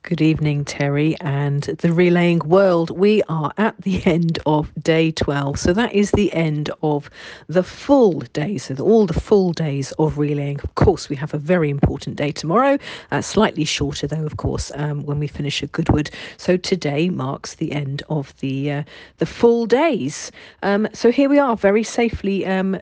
Good 0.00 0.22
evening, 0.22 0.64
Terry, 0.64 1.16
and 1.20 1.64
the 1.64 1.92
relaying 1.92 2.38
world. 2.38 2.88
We 2.90 3.22
are 3.28 3.52
at 3.58 3.76
the 3.82 4.02
end 4.06 4.38
of 4.46 4.72
day 4.82 5.10
12. 5.10 5.58
So 5.58 5.74
that 5.74 5.92
is 5.92 6.12
the 6.12 6.32
end 6.32 6.70
of 6.82 7.10
the 7.46 7.62
full 7.62 8.20
days, 8.32 8.64
so 8.64 8.74
all 8.82 9.04
the 9.04 9.20
full 9.20 9.52
days 9.52 9.92
of 9.98 10.16
relaying. 10.16 10.60
Of 10.64 10.74
course, 10.76 11.10
we 11.10 11.16
have 11.16 11.34
a 11.34 11.38
very 11.38 11.68
important 11.68 12.16
day 12.16 12.32
tomorrow, 12.32 12.78
uh, 13.10 13.20
slightly 13.20 13.66
shorter, 13.66 14.06
though, 14.06 14.24
of 14.24 14.38
course, 14.38 14.72
um, 14.76 15.04
when 15.04 15.18
we 15.18 15.26
finish 15.26 15.62
at 15.62 15.72
Goodwood. 15.72 16.10
So 16.38 16.56
today 16.56 17.10
marks 17.10 17.56
the 17.56 17.72
end 17.72 18.02
of 18.08 18.34
the 18.38 18.72
uh, 18.72 18.82
the 19.18 19.26
full 19.26 19.66
days. 19.66 20.32
Um, 20.62 20.88
so 20.94 21.12
here 21.12 21.28
we 21.28 21.38
are, 21.38 21.54
very 21.54 21.82
safely 21.82 22.46
um, 22.46 22.80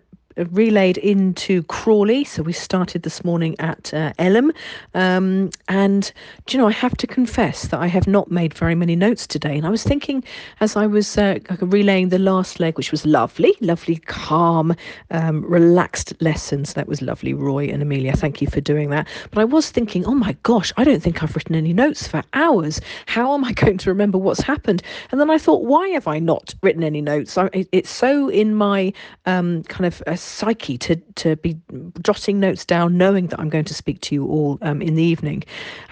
relayed 0.50 0.98
into 0.98 1.62
Crawley. 1.64 2.24
So 2.24 2.42
we 2.42 2.52
started 2.52 3.02
this 3.02 3.24
morning 3.24 3.56
at 3.58 3.92
uh, 3.92 4.12
Eltham. 4.18 4.52
Um, 4.94 5.50
and, 5.68 6.12
do 6.46 6.56
you 6.56 6.62
know, 6.62 6.68
I 6.68 6.72
have 6.72 6.96
to 6.98 7.06
confess 7.06 7.68
that 7.68 7.80
I 7.80 7.86
have 7.86 8.06
not 8.06 8.30
made 8.30 8.54
very 8.54 8.74
many 8.74 8.96
notes 8.96 9.26
today. 9.26 9.56
And 9.56 9.66
I 9.66 9.70
was 9.70 9.82
thinking 9.82 10.24
as 10.60 10.76
I 10.76 10.86
was 10.86 11.18
uh, 11.18 11.38
relaying 11.60 12.08
the 12.08 12.18
last 12.18 12.60
leg, 12.60 12.76
which 12.76 12.90
was 12.90 13.04
lovely, 13.06 13.54
lovely, 13.60 13.96
calm, 13.96 14.74
um, 15.10 15.44
relaxed 15.44 16.14
lessons. 16.20 16.74
That 16.74 16.88
was 16.88 17.02
lovely, 17.02 17.34
Roy 17.34 17.66
and 17.66 17.82
Amelia. 17.82 18.16
Thank 18.16 18.40
you 18.40 18.48
for 18.48 18.60
doing 18.60 18.90
that. 18.90 19.08
But 19.30 19.40
I 19.40 19.44
was 19.44 19.70
thinking, 19.70 20.04
oh 20.06 20.14
my 20.14 20.36
gosh, 20.42 20.72
I 20.76 20.84
don't 20.84 21.02
think 21.02 21.22
I've 21.22 21.34
written 21.34 21.54
any 21.54 21.72
notes 21.72 22.06
for 22.06 22.22
hours. 22.32 22.80
How 23.06 23.34
am 23.34 23.44
I 23.44 23.52
going 23.64 23.78
to 23.78 23.90
remember 23.90 24.18
what's 24.18 24.40
happened? 24.40 24.82
And 25.10 25.20
then 25.20 25.30
I 25.30 25.38
thought, 25.38 25.64
why 25.64 25.88
have 25.88 26.06
I 26.06 26.18
not 26.18 26.54
written 26.62 26.82
any 26.82 27.00
notes? 27.00 27.36
I, 27.36 27.46
it, 27.52 27.68
it's 27.72 27.90
so 27.90 28.28
in 28.28 28.54
my 28.54 28.92
um, 29.26 29.62
kind 29.64 29.86
of 29.86 30.02
uh, 30.06 30.16
psyche 30.30 30.78
to 30.78 30.96
to 31.16 31.36
be 31.36 31.58
jotting 32.02 32.40
notes 32.40 32.64
down, 32.64 32.96
knowing 32.96 33.26
that 33.28 33.40
I'm 33.40 33.48
going 33.48 33.64
to 33.64 33.74
speak 33.74 34.00
to 34.02 34.14
you 34.14 34.26
all 34.26 34.58
um, 34.62 34.80
in 34.80 34.94
the 34.94 35.02
evening. 35.02 35.44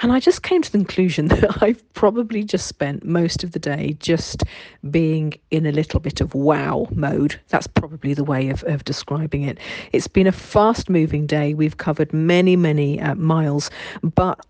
And 0.03 0.13
I 0.13 0.21
just 0.21 0.43
came 0.43 0.63
to 0.63 0.73
the 0.73 0.79
conclusion 0.79 1.29
that 1.29 1.63
I've 1.63 1.83
probably 1.95 2.45
just 2.45 2.67
spent 2.67 3.05
most 3.05 3.45
of 3.45 3.53
the 3.53 3.59
day 3.59 3.97
just 3.99 4.45
being 4.91 5.35
in 5.51 5.67
a 5.67 5.73
little 5.73 6.01
bit 6.01 6.21
of 6.21 6.35
wow 6.35 6.87
mode. 6.91 7.41
That's 7.49 7.67
probably 7.67 8.15
the 8.15 8.25
way 8.25 8.49
of, 8.49 8.63
of 8.65 8.85
describing 8.85 9.43
it. 9.43 9.59
It's 9.93 10.09
been 10.09 10.27
a 10.27 10.33
fast 10.33 10.89
moving 10.89 11.27
day. 11.27 11.55
We've 11.55 11.77
covered 11.77 12.13
many, 12.13 12.57
many 12.57 13.01
uh, 13.01 13.15
miles, 13.17 13.71
but 14.03 14.45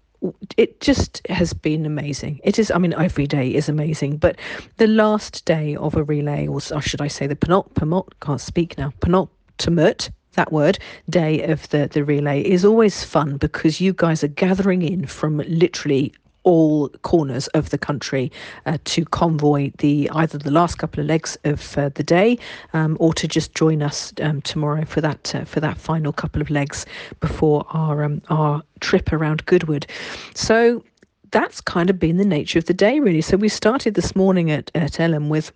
it 0.56 0.80
just 0.80 1.24
has 1.28 1.52
been 1.52 1.86
amazing. 1.86 2.40
It 2.42 2.58
is, 2.58 2.70
I 2.70 2.78
mean, 2.78 2.92
every 2.94 3.26
day 3.26 3.54
is 3.54 3.68
amazing, 3.68 4.16
but 4.16 4.36
the 4.76 4.86
last 4.86 5.44
day 5.44 5.76
of 5.76 5.96
a 5.96 6.02
relay, 6.02 6.46
or, 6.46 6.60
should 6.60 7.00
I 7.00 7.08
say 7.08 7.26
the 7.26 7.36
penult, 7.36 8.12
can't 8.20 8.40
speak 8.40 8.76
now, 8.76 8.92
penult, 9.00 9.28
ultimate 9.58 10.10
that 10.34 10.52
word 10.52 10.78
day 11.10 11.42
of 11.42 11.68
the 11.70 11.88
the 11.88 12.04
relay 12.04 12.40
is 12.42 12.64
always 12.64 13.02
fun 13.02 13.36
because 13.38 13.80
you 13.80 13.92
guys 13.92 14.22
are 14.22 14.28
gathering 14.28 14.82
in 14.82 15.04
from 15.04 15.38
literally 15.48 16.12
all 16.44 16.88
corners 17.02 17.48
of 17.48 17.70
the 17.70 17.76
country 17.76 18.30
uh, 18.66 18.78
to 18.84 19.04
convoy 19.06 19.72
the 19.78 20.08
either 20.14 20.38
the 20.38 20.52
last 20.52 20.78
couple 20.78 21.00
of 21.00 21.06
legs 21.06 21.36
of 21.42 21.76
uh, 21.76 21.88
the 21.96 22.04
day 22.04 22.38
um, 22.72 22.96
or 23.00 23.12
to 23.12 23.26
just 23.26 23.52
join 23.56 23.82
us 23.82 24.12
um, 24.22 24.40
tomorrow 24.42 24.84
for 24.84 25.00
that 25.00 25.34
uh, 25.34 25.44
for 25.44 25.58
that 25.58 25.76
final 25.76 26.12
couple 26.12 26.40
of 26.40 26.50
legs 26.50 26.86
before 27.18 27.66
our 27.70 28.04
um, 28.04 28.22
our 28.30 28.62
trip 28.78 29.12
around 29.12 29.44
Goodwood. 29.46 29.88
So 30.34 30.84
that's 31.32 31.60
kind 31.60 31.90
of 31.90 31.98
been 31.98 32.16
the 32.16 32.24
nature 32.24 32.60
of 32.60 32.66
the 32.66 32.74
day 32.74 33.00
really. 33.00 33.22
So 33.22 33.36
we 33.36 33.48
started 33.48 33.94
this 33.94 34.14
morning 34.14 34.52
at 34.52 34.70
at 34.76 35.00
Eltham 35.00 35.28
with 35.28 35.50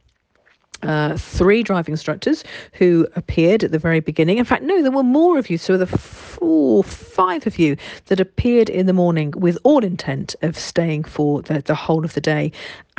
uh, 0.83 1.16
three 1.16 1.62
driving 1.62 1.92
instructors 1.92 2.45
who 2.73 3.07
appeared 3.16 3.64
at 3.64 3.73
the 3.73 3.79
very 3.79 4.01
beginning. 4.01 4.38
In 4.38 4.45
fact, 4.45 4.64
no, 4.64 4.83
there 4.83 4.90
were 4.90 5.03
more 5.03 5.38
of 5.38 5.51
you. 5.51 5.59
So 5.59 5.77
the 5.77 5.87
four, 5.87 6.83
five 6.85 7.47
of 7.47 7.59
you 7.59 7.77
that 8.07 8.21
appeared 8.21 8.68
in 8.68 8.87
the 8.87 8.92
morning 8.92 9.33
with 9.37 9.59
all 9.62 9.85
intent 9.85 10.35
of 10.42 10.59
staying 10.59 11.05
for 11.05 11.42
the, 11.42 11.62
the 11.62 11.75
whole 11.75 12.05
of 12.05 12.14
the 12.14 12.21
day. 12.21 12.53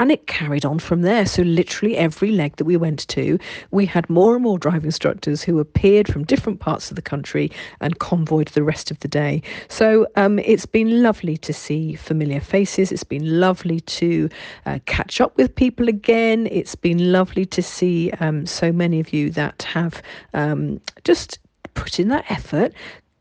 And 0.04 0.12
it 0.12 0.28
carried 0.28 0.66
on 0.66 0.80
from 0.80 1.02
there. 1.04 1.26
So, 1.26 1.44
literally, 1.44 1.96
every 1.96 2.32
leg 2.32 2.58
that 2.58 2.66
we 2.66 2.76
went 2.76 3.08
to, 3.08 3.39
we 3.72 3.86
had 3.86 4.10
more 4.10 4.34
and 4.34 4.44
more 4.44 4.60
driving 4.60 4.88
instructors 4.88 5.42
who 5.42 5.60
appeared 5.60 6.12
from 6.12 6.26
different 6.26 6.60
parts 6.60 6.89
of 6.89 6.98
the 6.98 7.02
country 7.02 7.50
and 7.80 7.98
convoyed 8.00 8.50
the 8.50 8.63
rest 8.63 8.92
of 8.92 9.00
the 9.00 9.08
day. 9.08 9.42
So, 9.70 10.06
um, 10.18 10.39
it's 10.39 10.66
been 10.66 11.02
lovely 11.02 11.38
to 11.38 11.54
see 11.54 11.96
familiar 11.96 12.42
faces. 12.42 12.92
It's 12.92 13.06
been 13.06 13.39
lovely 13.39 13.80
to 13.80 14.28
uh, 14.66 14.80
catch 14.88 15.22
up 15.22 15.38
with 15.38 15.56
people 15.56 15.88
again. 15.88 16.50
It's 16.52 16.76
been 16.76 17.13
lovely 17.13 17.46
to 17.46 17.63
see 17.63 18.12
um, 18.20 18.46
so 18.46 18.74
many 18.74 19.00
of 19.00 19.13
you 19.13 19.30
that 19.30 19.63
have 19.63 20.02
um, 20.34 20.82
just 21.06 21.39
put 21.76 21.98
in 21.98 22.10
that 22.10 22.30
effort 22.30 22.74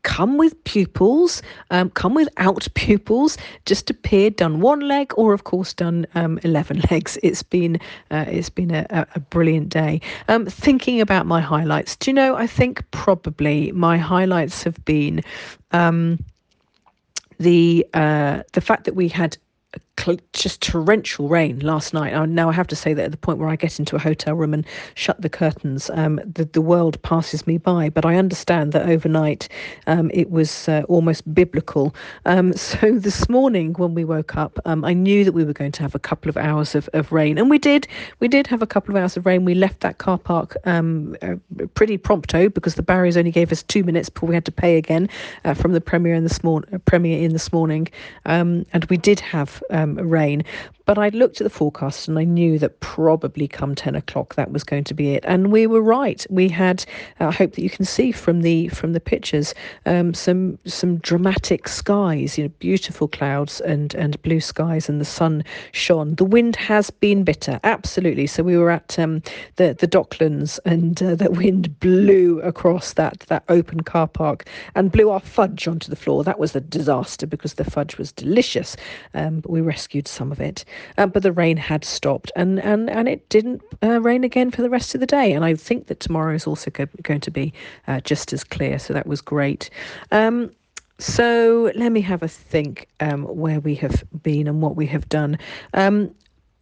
come 0.03 0.37
with 0.37 0.61
pupils, 0.63 1.41
um, 1.71 1.89
come 1.89 2.13
without 2.13 2.67
pupils, 2.75 3.37
just 3.65 3.89
appeared, 3.89 4.35
done 4.35 4.59
one 4.61 4.81
leg, 4.81 5.13
or 5.17 5.33
of 5.33 5.43
course 5.43 5.73
done 5.73 6.05
um, 6.15 6.39
eleven 6.43 6.81
legs. 6.91 7.17
It's 7.23 7.43
been 7.43 7.79
uh, 8.11 8.25
it's 8.27 8.49
been 8.49 8.71
a, 8.71 8.85
a 9.15 9.19
brilliant 9.19 9.69
day. 9.69 10.01
Um, 10.27 10.45
thinking 10.45 11.01
about 11.01 11.25
my 11.25 11.41
highlights, 11.41 11.95
do 11.95 12.11
you 12.11 12.15
know? 12.15 12.35
I 12.35 12.47
think 12.47 12.83
probably 12.91 13.71
my 13.71 13.97
highlights 13.97 14.63
have 14.63 14.83
been 14.85 15.21
um, 15.71 16.23
the 17.39 17.85
uh, 17.93 18.43
the 18.53 18.61
fact 18.61 18.85
that 18.85 18.95
we 18.95 19.07
had 19.07 19.37
just 20.33 20.61
torrential 20.61 21.29
rain 21.29 21.59
last 21.59 21.93
night. 21.93 22.13
Now 22.29 22.49
I 22.49 22.53
have 22.53 22.67
to 22.67 22.75
say 22.75 22.93
that 22.93 23.05
at 23.05 23.11
the 23.11 23.17
point 23.17 23.39
where 23.39 23.47
I 23.47 23.55
get 23.55 23.79
into 23.79 23.95
a 23.95 23.99
hotel 23.99 24.35
room 24.35 24.53
and 24.53 24.65
shut 24.95 25.21
the 25.21 25.29
curtains, 25.29 25.89
um, 25.93 26.19
the 26.25 26.45
the 26.45 26.61
world 26.61 27.01
passes 27.03 27.47
me 27.47 27.57
by. 27.57 27.89
But 27.89 28.05
I 28.05 28.15
understand 28.15 28.73
that 28.73 28.89
overnight 28.89 29.47
um, 29.87 30.09
it 30.13 30.29
was 30.29 30.67
uh, 30.67 30.83
almost 30.89 31.31
biblical. 31.33 31.95
Um, 32.25 32.53
so 32.57 32.97
this 32.97 33.29
morning 33.29 33.73
when 33.73 33.93
we 33.93 34.03
woke 34.03 34.35
up, 34.35 34.59
um, 34.65 34.83
I 34.83 34.93
knew 34.93 35.23
that 35.23 35.31
we 35.31 35.43
were 35.43 35.53
going 35.53 35.71
to 35.73 35.81
have 35.83 35.95
a 35.95 35.99
couple 35.99 36.29
of 36.29 36.37
hours 36.37 36.75
of, 36.75 36.89
of 36.93 37.11
rain, 37.11 37.37
and 37.37 37.49
we 37.49 37.57
did. 37.57 37.87
We 38.19 38.27
did 38.27 38.47
have 38.47 38.61
a 38.61 38.67
couple 38.67 38.95
of 38.95 39.01
hours 39.01 39.15
of 39.15 39.25
rain. 39.25 39.45
We 39.45 39.55
left 39.55 39.81
that 39.81 39.99
car 39.99 40.17
park 40.17 40.57
um, 40.65 41.15
uh, 41.21 41.35
pretty 41.75 41.97
prompto 41.97 42.53
because 42.53 42.75
the 42.75 42.83
barriers 42.83 43.15
only 43.15 43.31
gave 43.31 43.51
us 43.51 43.63
two 43.63 43.83
minutes 43.83 44.09
before 44.09 44.29
we 44.29 44.35
had 44.35 44.45
to 44.45 44.51
pay 44.51 44.77
again 44.77 45.07
uh, 45.45 45.53
from 45.53 45.71
the 45.73 45.81
Premier 45.81 46.13
Inn 46.13 46.23
this 46.23 46.43
morning. 46.43 46.81
Premier 46.85 47.23
Inn 47.23 47.31
this 47.31 47.53
morning, 47.53 47.87
um, 48.25 48.65
and 48.73 48.85
we 48.85 48.97
did 48.97 49.19
have 49.19 49.61
Um, 49.83 49.95
rain. 49.97 50.43
But 50.85 50.97
I 50.97 51.09
looked 51.09 51.39
at 51.39 51.45
the 51.45 51.49
forecast 51.49 52.09
and 52.09 52.19
I 52.19 52.25
knew 52.25 52.59
that 52.59 52.81
probably 52.81 53.47
come 53.47 53.73
10 53.73 53.95
o'clock 53.95 54.35
that 54.35 54.51
was 54.51 54.65
going 54.65 54.83
to 54.83 54.93
be 54.93 55.11
it. 55.13 55.23
And 55.25 55.51
we 55.51 55.65
were 55.65 55.81
right. 55.81 56.25
We 56.29 56.49
had, 56.49 56.83
I 57.21 57.31
hope 57.31 57.53
that 57.53 57.63
you 57.63 57.69
can 57.69 57.85
see 57.85 58.11
from 58.11 58.41
the 58.41 58.67
from 58.69 58.91
the 58.91 58.99
pictures, 58.99 59.53
um, 59.85 60.13
some 60.13 60.59
some 60.65 60.97
dramatic 60.97 61.69
skies, 61.69 62.37
you 62.37 62.43
know, 62.43 62.51
beautiful 62.59 63.07
clouds 63.07 63.61
and, 63.61 63.95
and 63.95 64.21
blue 64.23 64.41
skies 64.41 64.89
and 64.89 64.99
the 64.99 65.05
sun 65.05 65.43
shone. 65.71 66.15
The 66.15 66.25
wind 66.25 66.57
has 66.57 66.89
been 66.89 67.23
bitter, 67.23 67.61
absolutely. 67.63 68.27
So 68.27 68.43
we 68.43 68.57
were 68.57 68.69
at 68.69 68.99
um, 68.99 69.23
the, 69.55 69.73
the 69.73 69.87
Docklands 69.87 70.59
and 70.65 71.01
uh, 71.01 71.15
the 71.15 71.31
wind 71.31 71.79
blew 71.79 72.41
across 72.41 72.93
that, 72.93 73.21
that 73.27 73.43
open 73.47 73.81
car 73.81 74.07
park 74.07 74.45
and 74.75 74.91
blew 74.91 75.09
our 75.09 75.21
fudge 75.21 75.67
onto 75.67 75.89
the 75.89 75.95
floor. 75.95 76.25
That 76.25 76.39
was 76.39 76.55
a 76.55 76.61
disaster 76.61 77.25
because 77.25 77.53
the 77.53 77.63
fudge 77.63 77.97
was 77.97 78.11
delicious, 78.11 78.75
um, 79.13 79.39
but 79.39 79.51
we 79.51 79.61
rescued 79.61 80.07
some 80.09 80.31
of 80.31 80.41
it. 80.41 80.65
Um, 80.97 81.09
but 81.09 81.23
the 81.23 81.31
rain 81.31 81.57
had 81.57 81.85
stopped, 81.85 82.31
and 82.35 82.59
and 82.59 82.89
and 82.89 83.07
it 83.07 83.27
didn't 83.29 83.61
uh, 83.83 84.01
rain 84.01 84.23
again 84.23 84.51
for 84.51 84.61
the 84.61 84.69
rest 84.69 84.95
of 84.95 84.99
the 85.01 85.07
day. 85.07 85.33
And 85.33 85.45
I 85.45 85.55
think 85.55 85.87
that 85.87 85.99
tomorrow 85.99 86.33
is 86.35 86.47
also 86.47 86.71
go- 86.71 86.87
going 87.01 87.21
to 87.21 87.31
be 87.31 87.53
uh, 87.87 87.99
just 88.01 88.33
as 88.33 88.43
clear. 88.43 88.79
So 88.79 88.93
that 88.93 89.07
was 89.07 89.21
great. 89.21 89.69
Um, 90.11 90.51
so 90.99 91.71
let 91.75 91.91
me 91.91 92.01
have 92.01 92.23
a 92.23 92.27
think 92.27 92.87
um, 92.99 93.23
where 93.23 93.59
we 93.59 93.75
have 93.75 94.03
been 94.21 94.47
and 94.47 94.61
what 94.61 94.75
we 94.75 94.85
have 94.87 95.09
done. 95.09 95.37
Um, 95.73 96.13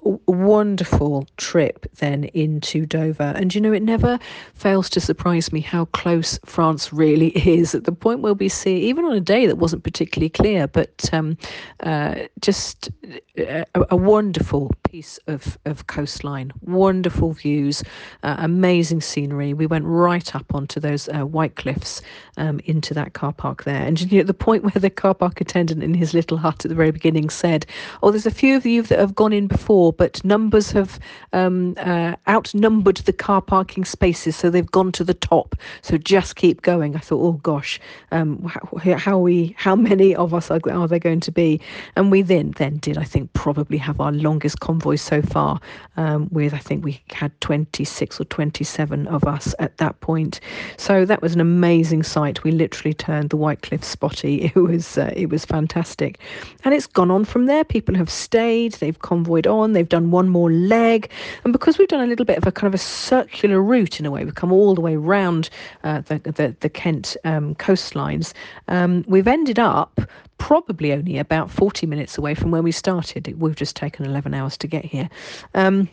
wonderful 0.04 1.28
trip 1.38 1.86
then 1.96 2.26
into 2.26 2.86
Dover. 2.86 3.34
And 3.36 3.54
you 3.54 3.62
know, 3.62 3.72
it 3.72 3.84
never 3.84 4.20
fails 4.54 4.90
to 4.92 5.00
surprise 5.00 5.52
me 5.52 5.62
how 5.62 5.86
close 5.86 6.40
France 6.46 6.92
really 6.92 7.28
is 7.48 7.76
at 7.76 7.84
the 7.84 7.92
point 7.92 8.22
where 8.22 8.34
we 8.34 8.50
see, 8.50 8.78
even 8.78 9.06
on 9.06 9.14
a 9.14 9.22
day 9.22 9.46
that 9.46 9.58
wasn't 9.58 9.84
particularly 9.84 10.30
clear, 10.30 10.68
but 10.68 11.10
um, 11.14 11.38
uh, 11.82 12.16
just 12.40 12.90
a, 13.38 13.66
a, 13.76 13.96
wonderful 13.96 14.72
piece 14.92 15.18
of, 15.28 15.58
of 15.64 15.88
coastline, 15.88 16.52
wonderful 16.60 17.32
views, 17.32 17.82
uh, 18.24 18.36
amazing 18.40 19.00
scenery. 19.00 19.54
We 19.54 19.66
went 19.66 19.86
right 19.86 20.36
up 20.36 20.54
onto 20.54 20.82
those 20.82 21.08
uh, 21.08 21.26
white 21.26 21.56
cliffs 21.56 22.02
um, 22.36 22.60
into 22.66 22.94
that 22.96 23.14
car 23.14 23.32
park 23.32 23.64
there. 23.64 23.86
And 23.86 24.02
you 24.12 24.18
know, 24.18 24.22
at 24.22 24.28
the 24.28 24.34
point 24.34 24.64
where 24.64 24.72
the 24.72 24.90
car 24.90 25.14
park 25.14 25.40
attendant 25.40 25.82
in 25.82 25.94
his 25.94 26.14
little 26.14 26.38
hut 26.38 26.66
at 26.66 26.70
the 26.70 26.76
very 26.76 26.92
beginning 26.92 27.30
said, 27.30 27.66
Oh, 28.04 28.12
there's 28.12 28.26
a 28.26 28.32
few 28.32 28.58
of 28.58 28.66
you 28.66 28.82
that 28.84 29.00
have 29.00 29.16
gone 29.16 29.32
in 29.32 29.48
before 29.48 29.94
but 29.94 30.22
numbers 30.26 30.72
have 30.72 31.00
um, 31.32 31.74
uh, 31.78 32.16
outnumbered 32.28 32.98
the 32.98 33.14
car 33.14 33.42
parking 33.42 33.86
spaces, 33.86 34.36
so 34.36 34.50
they've 34.50 34.70
gone 34.70 34.92
to 34.92 35.06
the 35.06 35.14
top. 35.14 35.56
So 35.84 35.98
just 35.98 36.36
keep 36.36 36.64
going. 36.64 36.98
I 36.98 37.00
thought, 37.00 37.24
oh 37.24 37.34
gosh, 37.44 37.80
um, 38.12 38.44
how, 38.84 38.98
how 38.98 39.18
we, 39.20 39.56
how 39.58 39.78
many 39.78 40.14
of 40.14 40.34
us 40.34 40.52
are, 40.52 40.60
are 40.70 40.88
there 40.90 41.00
going 41.00 41.22
to 41.22 41.32
be? 41.32 41.62
And 41.96 42.12
we 42.12 42.24
then 42.24 42.52
then 42.58 42.78
did, 42.80 42.98
I 42.98 43.06
think, 43.06 43.32
probably 43.32 43.78
have 43.78 44.02
our 44.02 44.12
longest 44.12 44.60
convoy 44.82 44.96
so 44.96 45.22
far. 45.22 45.60
Um, 45.98 46.30
with 46.32 46.54
I 46.54 46.58
think 46.58 46.86
we 46.86 47.02
had 47.12 47.32
26 47.42 48.22
or 48.22 48.24
27 48.26 49.08
of 49.08 49.26
us 49.26 49.54
at 49.60 49.76
that 49.78 50.00
point. 50.00 50.40
So 50.78 51.04
that 51.06 51.22
was 51.22 51.34
an 51.36 51.42
amazing 51.42 52.04
sight. 52.04 52.44
We 52.46 52.52
literally 52.52 52.94
turned 52.94 53.30
the 53.30 53.38
White 53.38 53.62
Cliff 53.62 53.84
spotty. 53.84 54.52
It 54.52 54.60
was 54.60 54.98
uh, 54.98 55.12
it 55.16 55.30
was 55.30 55.46
fantastic, 55.46 56.20
and 56.64 56.74
it's 56.74 56.88
gone 56.88 57.12
on 57.12 57.26
from 57.26 57.46
there. 57.46 57.64
People 57.64 57.96
have 57.96 58.10
stayed. 58.10 58.74
They've 58.74 59.00
convoyed 59.00 59.48
on. 59.48 59.74
They 59.74 59.82
They've 59.82 59.90
done 59.90 60.12
one 60.12 60.30
more 60.30 60.52
leg. 60.52 61.10
And 61.44 61.52
because 61.52 61.80
we've 61.80 61.88
done 61.88 62.04
a 62.04 62.06
little 62.06 62.24
bit 62.24 62.38
of 62.38 62.46
a 62.46 62.52
kind 62.52 62.68
of 62.68 62.76
a 62.76 62.84
circular 62.84 63.60
route 63.60 64.00
in 64.00 64.06
a 64.06 64.12
way, 64.12 64.24
we've 64.24 64.36
come 64.36 64.52
all 64.52 64.76
the 64.76 64.82
way 64.82 64.96
round 64.96 65.50
uh, 65.84 66.02
the, 66.02 66.20
the, 66.20 66.56
the, 66.60 66.70
Kent 66.70 67.18
um, 67.24 67.56
coastlines, 67.56 68.34
um, 68.68 69.04
we've 69.08 69.28
ended 69.28 69.58
up 69.58 70.00
probably 70.42 70.92
only 70.92 71.20
about 71.20 71.52
40 71.52 71.86
minutes 71.86 72.18
away 72.18 72.34
from 72.34 72.50
where 72.50 72.64
we 72.64 72.72
started. 72.72 73.28
It 73.28 73.38
we've 73.38 73.56
just 73.56 73.76
taken 73.76 74.08
11 74.08 74.34
hours 74.34 74.58
to 74.58 74.68
get 74.68 74.84
here. 74.84 75.08
Um, 75.54 75.88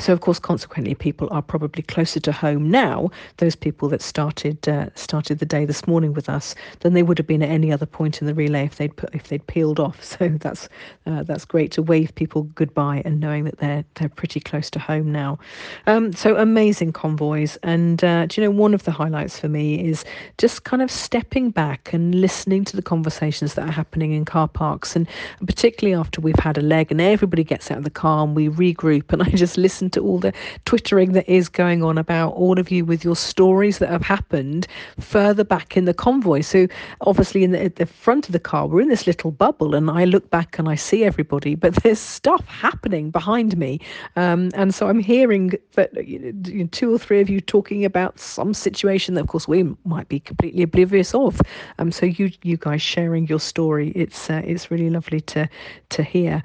so, 0.00 0.12
of 0.12 0.20
course, 0.20 0.38
consequently, 0.38 0.94
people 0.94 1.28
are 1.30 1.42
probably 1.42 1.82
closer 1.82 2.20
to 2.20 2.32
home 2.32 2.70
now. 2.70 3.10
Those 3.38 3.56
people 3.56 3.88
that 3.88 4.00
started 4.00 4.68
uh, 4.68 4.90
started 4.94 5.40
the 5.40 5.46
day 5.46 5.64
this 5.64 5.86
morning 5.86 6.12
with 6.14 6.28
us 6.28 6.54
than 6.80 6.94
they 6.94 7.02
would 7.02 7.18
have 7.18 7.26
been 7.26 7.42
at 7.42 7.50
any 7.50 7.72
other 7.72 7.86
point 7.86 8.20
in 8.20 8.26
the 8.26 8.34
relay 8.34 8.64
if 8.64 8.76
they'd 8.76 8.96
put, 8.96 9.14
if 9.14 9.28
they'd 9.28 9.46
peeled 9.46 9.80
off. 9.80 10.02
So 10.04 10.28
that's 10.40 10.68
uh, 11.06 11.24
that's 11.24 11.44
great 11.44 11.72
to 11.72 11.82
wave 11.82 12.14
people 12.14 12.44
goodbye 12.54 13.02
and 13.04 13.18
knowing 13.20 13.44
that 13.44 13.58
they're 13.58 13.84
they're 13.96 14.08
pretty 14.08 14.40
close 14.40 14.70
to 14.70 14.78
home 14.78 15.10
now. 15.10 15.38
Um, 15.86 16.12
so 16.12 16.36
amazing 16.36 16.92
convoys, 16.92 17.56
and 17.62 18.02
uh, 18.04 18.26
do 18.26 18.40
you 18.40 18.46
know 18.46 18.52
one 18.52 18.74
of 18.74 18.84
the 18.84 18.92
highlights 18.92 19.38
for 19.38 19.48
me 19.48 19.84
is 19.84 20.04
just 20.38 20.64
kind 20.64 20.82
of 20.82 20.90
stepping 20.90 21.50
back 21.50 21.92
and 21.92 22.14
listening 22.14 22.64
to 22.64 22.76
the 22.76 22.82
conversations 22.82 23.54
that 23.54 23.68
are 23.68 23.72
happening 23.72 24.12
in 24.12 24.24
car 24.24 24.46
parks, 24.46 24.94
and 24.94 25.08
particularly 25.44 25.98
after 25.98 26.20
we've 26.20 26.38
had 26.38 26.56
a 26.56 26.62
leg 26.62 26.90
and 26.92 27.00
everybody 27.00 27.42
gets 27.42 27.70
out 27.70 27.78
of 27.78 27.84
the 27.84 27.90
car 27.90 28.24
and 28.24 28.36
we 28.36 28.48
regroup, 28.48 29.12
and 29.12 29.22
I 29.28 29.30
just 29.30 29.56
listen 29.56 29.87
listen 29.88 30.02
to 30.02 30.06
all 30.06 30.18
the 30.18 30.32
twittering 30.64 31.12
that 31.12 31.28
is 31.28 31.48
going 31.48 31.82
on 31.82 31.98
about 31.98 32.32
all 32.34 32.58
of 32.58 32.70
you 32.70 32.84
with 32.84 33.04
your 33.04 33.16
stories 33.16 33.78
that 33.78 33.88
have 33.88 34.02
happened 34.02 34.66
further 35.00 35.44
back 35.44 35.76
in 35.76 35.84
the 35.84 35.94
convoy. 35.94 36.42
So 36.42 36.66
obviously 37.00 37.44
in 37.44 37.52
the, 37.52 37.64
at 37.64 37.76
the 37.76 37.86
front 37.86 38.26
of 38.28 38.32
the 38.32 38.40
car, 38.40 38.66
we're 38.66 38.82
in 38.82 38.88
this 38.88 39.06
little 39.06 39.30
bubble, 39.30 39.74
and 39.74 39.90
I 39.90 40.04
look 40.04 40.30
back 40.30 40.58
and 40.58 40.68
I 40.68 40.76
see 40.76 41.04
everybody, 41.04 41.54
but 41.54 41.74
there's 41.82 41.98
stuff 41.98 42.46
happening 42.46 43.10
behind 43.10 43.56
me, 43.56 43.80
um, 44.16 44.50
and 44.54 44.74
so 44.74 44.88
I'm 44.88 45.00
hearing 45.00 45.52
that 45.74 45.90
you 46.06 46.32
know, 46.32 46.68
two 46.70 46.94
or 46.94 46.98
three 46.98 47.20
of 47.20 47.30
you 47.30 47.40
talking 47.40 47.84
about 47.84 48.18
some 48.18 48.54
situation 48.54 49.14
that, 49.14 49.22
of 49.22 49.28
course, 49.28 49.48
we 49.48 49.64
might 49.84 50.08
be 50.08 50.20
completely 50.20 50.62
oblivious 50.62 51.14
of. 51.14 51.40
Um, 51.78 51.92
so 51.92 52.06
you 52.06 52.30
you 52.42 52.56
guys 52.56 52.82
sharing 52.82 53.26
your 53.26 53.40
story, 53.40 53.92
it's 53.94 54.30
uh, 54.30 54.42
it's 54.44 54.70
really 54.70 54.90
lovely 54.90 55.20
to 55.32 55.48
to 55.90 56.02
hear. 56.02 56.42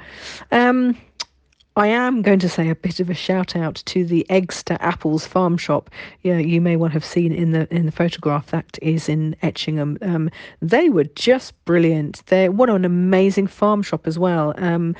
Um, 0.51 0.95
I 1.75 1.87
am 1.87 2.21
going 2.21 2.37
to 2.39 2.49
say 2.49 2.69
a 2.69 2.75
bit 2.75 2.99
of 2.99 3.09
a 3.09 3.15
shout 3.15 3.55
out 3.55 3.81
to 3.85 4.05
the 4.05 4.27
Eggster 4.29 4.77
Apples 4.79 5.25
farm 5.25 5.57
shop. 5.57 5.89
Yeah, 6.21 6.37
you 6.37 6.61
may 6.61 6.75
well 6.75 6.91
have 6.91 7.03
seen 7.03 7.31
in 7.31 7.51
the 7.51 7.67
in 7.73 7.87
the 7.87 7.91
photograph 7.91 8.51
that 8.51 8.77
is 8.81 9.09
in 9.09 9.35
Etchingham. 9.41 9.97
Um, 10.03 10.29
they 10.61 10.89
were 10.89 11.05
just 11.05 11.53
brilliant. 11.65 12.23
They 12.27 12.47
what 12.49 12.69
an 12.69 12.85
amazing 12.85 13.47
farm 13.47 13.81
shop 13.81 14.05
as 14.05 14.19
well. 14.19 14.53
Um, 14.57 14.95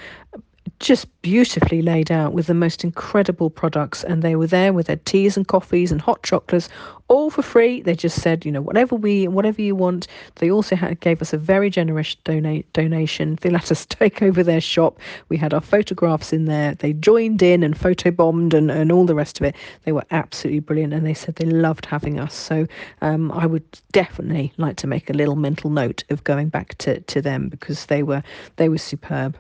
just 0.80 1.08
beautifully 1.21 1.82
laid 1.82 2.12
out 2.12 2.34
with 2.34 2.47
the 2.47 2.54
most 2.54 2.84
incredible 2.84 3.49
products 3.49 4.04
and 4.04 4.21
they 4.21 4.36
were 4.36 4.47
there 4.47 4.73
with 4.73 4.88
their 4.88 4.97
teas 4.97 5.38
and 5.38 5.47
coffees 5.47 5.91
and 5.91 6.02
hot 6.02 6.21
chocolates 6.23 6.69
all 7.10 7.30
for 7.30 7.41
free. 7.41 7.82
They 7.82 7.95
just 7.95 8.21
said 8.21 8.45
you 8.45 8.52
know 8.52 8.62
whatever 8.62 8.95
we 8.95 9.28
whatever 9.28 9.62
you 9.62 9.76
want. 9.76 10.08
They 10.36 10.49
also 10.49 10.76
had, 10.76 10.99
gave 10.99 11.21
us 11.21 11.34
a 11.34 11.38
very 11.38 11.69
generous 11.69 12.15
donate 12.15 12.71
donation. 12.73 13.38
They 13.41 13.49
let 13.49 13.71
us 13.71 13.86
take 13.89 14.21
over 14.21 14.43
their 14.43 14.62
shop. 14.62 14.99
We 15.30 15.38
had 15.38 15.54
our 15.54 15.62
photographs 15.62 16.34
in 16.34 16.45
there. 16.45 16.76
They 16.76 16.93
joined 16.93 17.41
in 17.41 17.63
and 17.63 17.78
photobombed 17.78 18.54
and, 18.54 18.71
and 18.71 18.91
all 18.91 19.06
the 19.06 19.15
rest 19.15 19.39
of 19.39 19.45
it. 19.45 19.56
They 19.84 19.91
were 19.91 20.06
absolutely 20.12 20.62
brilliant 20.62 20.93
and 20.93 21.06
they 21.06 21.13
said 21.13 21.36
they 21.36 21.45
loved 21.45 21.86
having 21.86 22.19
us. 22.19 22.34
So 22.34 22.67
um, 23.02 23.32
i 23.32 23.45
would 23.45 23.63
definitely 23.91 24.54
like 24.58 24.78
to 24.78 24.88
make 24.88 25.10
a 25.10 25.13
little 25.13 25.36
mental 25.36 25.69
note 25.69 26.04
of 26.10 26.23
going 26.23 26.49
back 26.49 26.78
to, 26.80 26.99
to 27.02 27.21
them 27.21 27.49
because 27.49 27.86
they 27.88 28.04
were 28.04 28.23
they 28.56 28.69
were 28.69 28.78
superb 28.78 29.38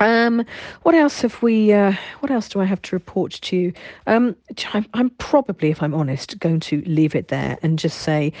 um, 0.00 0.44
what 0.82 0.94
else 0.94 1.20
have 1.22 1.40
we? 1.42 1.72
Uh, 1.72 1.92
what 2.20 2.30
else 2.30 2.48
do 2.48 2.60
I 2.60 2.64
have 2.64 2.82
to 2.82 2.96
report 2.96 3.32
to 3.32 3.56
you? 3.56 3.72
Um, 4.06 4.36
I'm, 4.72 4.86
I'm 4.94 5.10
probably, 5.10 5.70
if 5.70 5.82
I'm 5.82 5.94
honest, 5.94 6.38
going 6.40 6.60
to 6.60 6.82
leave 6.82 7.14
it 7.14 7.28
there 7.28 7.58
and 7.62 7.78
just 7.78 8.00
say 8.00 8.32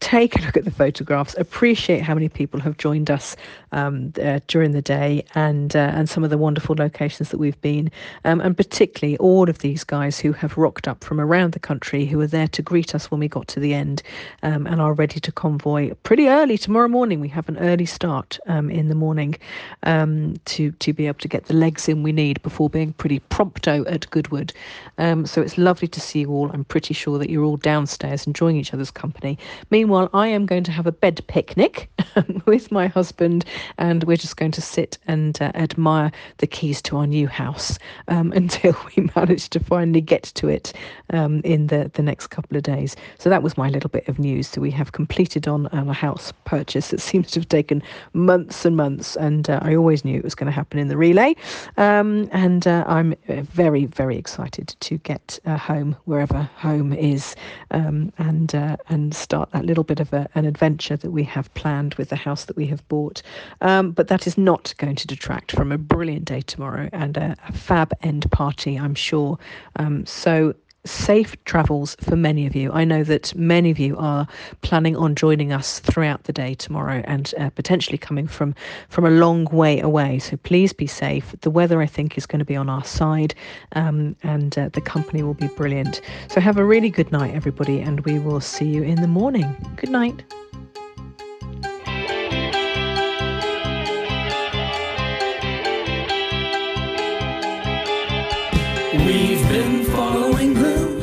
take 0.00 0.36
a 0.36 0.42
look 0.42 0.56
at 0.56 0.64
the 0.64 0.70
photographs, 0.70 1.34
appreciate 1.38 2.02
how 2.02 2.14
many 2.14 2.28
people 2.28 2.58
have 2.60 2.76
joined 2.78 3.10
us 3.10 3.36
um, 3.72 4.12
uh, 4.20 4.40
during 4.48 4.72
the 4.72 4.82
day, 4.82 5.24
and 5.34 5.76
uh, 5.76 5.92
and 5.94 6.08
some 6.08 6.24
of 6.24 6.30
the 6.30 6.38
wonderful 6.38 6.74
locations 6.76 7.28
that 7.28 7.38
we've 7.38 7.60
been, 7.60 7.90
um, 8.24 8.40
and 8.40 8.56
particularly 8.56 9.16
all 9.18 9.48
of 9.48 9.58
these 9.58 9.84
guys 9.84 10.18
who 10.18 10.32
have 10.32 10.56
rocked 10.56 10.88
up 10.88 11.04
from 11.04 11.20
around 11.20 11.52
the 11.52 11.60
country, 11.60 12.04
who 12.06 12.18
were 12.18 12.26
there 12.26 12.48
to 12.48 12.62
greet 12.62 12.94
us 12.94 13.10
when 13.10 13.20
we 13.20 13.28
got 13.28 13.46
to 13.48 13.60
the 13.60 13.74
end, 13.74 14.02
um, 14.42 14.66
and 14.66 14.80
are 14.80 14.94
ready 14.94 15.20
to 15.20 15.30
convoy 15.30 15.92
pretty 16.02 16.28
early 16.28 16.58
tomorrow 16.58 16.88
morning. 16.88 17.20
We 17.20 17.28
have 17.28 17.48
an 17.48 17.58
early 17.58 17.86
start 17.86 18.38
um, 18.46 18.70
in 18.70 18.88
the 18.88 18.94
morning 18.94 19.36
um, 19.84 20.34
to 20.46 20.72
to 20.72 20.92
be 20.92 21.06
able 21.06 21.18
to 21.20 21.28
get 21.28 21.44
the 21.44 21.54
legs 21.54 21.88
in 21.88 22.02
we 22.02 22.12
need 22.12 22.42
before 22.42 22.70
being 22.70 22.92
pretty 22.94 23.20
prompto 23.30 23.84
at 23.92 24.10
Goodwood. 24.10 24.52
Um, 24.98 25.26
so 25.26 25.42
it's 25.42 25.58
lovely 25.58 25.88
to 25.88 26.00
see 26.00 26.20
you 26.20 26.30
all. 26.30 26.50
I'm 26.50 26.64
pretty 26.64 26.94
sure 26.94 27.18
that 27.18 27.30
you're 27.30 27.44
all 27.44 27.58
downstairs 27.58 28.26
enjoying 28.26 28.56
each 28.56 28.74
other's 28.74 28.90
company. 28.90 29.38
Meanwhile, 29.70 29.89
I 29.90 30.28
am 30.28 30.46
going 30.46 30.62
to 30.64 30.72
have 30.72 30.86
a 30.86 30.92
bed 30.92 31.20
picnic 31.26 31.90
with 32.46 32.70
my 32.70 32.86
husband, 32.86 33.44
and 33.78 34.04
we're 34.04 34.16
just 34.16 34.36
going 34.36 34.52
to 34.52 34.62
sit 34.62 34.98
and 35.06 35.40
uh, 35.42 35.50
admire 35.54 36.12
the 36.38 36.46
keys 36.46 36.80
to 36.82 36.96
our 36.96 37.06
new 37.06 37.26
house 37.26 37.78
um, 38.08 38.32
until 38.36 38.76
we 38.96 39.10
manage 39.16 39.48
to 39.50 39.60
finally 39.60 40.00
get 40.00 40.24
to 40.34 40.48
it 40.48 40.72
um, 41.12 41.40
in 41.44 41.66
the, 41.66 41.90
the 41.94 42.02
next 42.02 42.28
couple 42.28 42.56
of 42.56 42.62
days. 42.62 42.94
So 43.18 43.28
that 43.30 43.42
was 43.42 43.56
my 43.56 43.68
little 43.68 43.90
bit 43.90 44.06
of 44.08 44.18
news. 44.18 44.48
So 44.48 44.60
we 44.60 44.70
have 44.70 44.92
completed 44.92 45.48
on 45.48 45.66
a 45.66 45.92
house 45.92 46.32
purchase 46.44 46.88
that 46.88 47.00
seems 47.10 47.32
to 47.32 47.40
have 47.40 47.48
taken 47.48 47.82
months 48.12 48.64
and 48.64 48.76
months, 48.76 49.16
and 49.16 49.50
uh, 49.50 49.58
I 49.62 49.74
always 49.74 50.04
knew 50.04 50.18
it 50.18 50.24
was 50.24 50.34
going 50.34 50.46
to 50.46 50.52
happen 50.52 50.78
in 50.78 50.88
the 50.88 50.96
relay. 50.96 51.34
Um, 51.76 52.28
and 52.32 52.66
uh, 52.66 52.84
I'm 52.86 53.14
uh, 53.28 53.42
very, 53.42 53.86
very 53.86 54.16
excited 54.16 54.76
to 54.80 54.98
get 54.98 55.38
uh, 55.46 55.56
home 55.56 55.96
wherever 56.04 56.48
home 56.56 56.92
is, 56.92 57.34
um, 57.72 58.12
and 58.18 58.54
uh, 58.54 58.76
and 58.88 59.14
start 59.14 59.50
that 59.50 59.64
little 59.64 59.79
bit 59.84 60.00
of 60.00 60.12
a, 60.12 60.28
an 60.34 60.44
adventure 60.44 60.96
that 60.96 61.10
we 61.10 61.22
have 61.24 61.52
planned 61.54 61.94
with 61.94 62.08
the 62.08 62.16
house 62.16 62.44
that 62.46 62.56
we 62.56 62.66
have 62.66 62.86
bought. 62.88 63.22
Um, 63.60 63.92
but 63.92 64.08
that 64.08 64.26
is 64.26 64.36
not 64.38 64.74
going 64.78 64.96
to 64.96 65.06
detract 65.06 65.52
from 65.52 65.72
a 65.72 65.78
brilliant 65.78 66.24
day 66.24 66.40
tomorrow 66.40 66.88
and 66.92 67.16
a, 67.16 67.36
a 67.48 67.52
fab 67.52 67.92
end 68.02 68.30
party, 68.30 68.78
I'm 68.78 68.94
sure. 68.94 69.38
Um, 69.76 70.06
so 70.06 70.54
safe 70.84 71.36
travels 71.44 71.96
for 72.00 72.16
many 72.16 72.46
of 72.46 72.56
you. 72.56 72.72
I 72.72 72.84
know 72.84 73.04
that 73.04 73.34
many 73.34 73.70
of 73.70 73.78
you 73.78 73.96
are 73.98 74.26
planning 74.62 74.96
on 74.96 75.14
joining 75.14 75.52
us 75.52 75.78
throughout 75.80 76.24
the 76.24 76.32
day 76.32 76.54
tomorrow 76.54 77.02
and 77.04 77.34
uh, 77.38 77.50
potentially 77.50 77.98
coming 77.98 78.26
from 78.26 78.54
from 78.88 79.04
a 79.04 79.10
long 79.10 79.44
way 79.46 79.80
away. 79.80 80.18
So 80.18 80.36
please 80.38 80.72
be 80.72 80.86
safe. 80.86 81.34
The 81.42 81.50
weather, 81.50 81.80
I 81.82 81.86
think, 81.86 82.16
is 82.16 82.26
going 82.26 82.38
to 82.38 82.44
be 82.44 82.56
on 82.56 82.68
our 82.68 82.84
side, 82.84 83.34
um, 83.72 84.16
and 84.22 84.56
uh, 84.58 84.70
the 84.72 84.80
company 84.80 85.22
will 85.22 85.34
be 85.34 85.48
brilliant. 85.48 86.00
So 86.28 86.40
have 86.40 86.56
a 86.56 86.64
really 86.64 86.90
good 86.90 87.12
night, 87.12 87.34
everybody, 87.34 87.80
and 87.80 88.00
we 88.00 88.18
will 88.18 88.40
see 88.40 88.66
you 88.66 88.82
in 88.82 89.00
the 89.00 89.08
morning. 89.08 89.56
Good 89.76 89.90
night. 89.90 90.24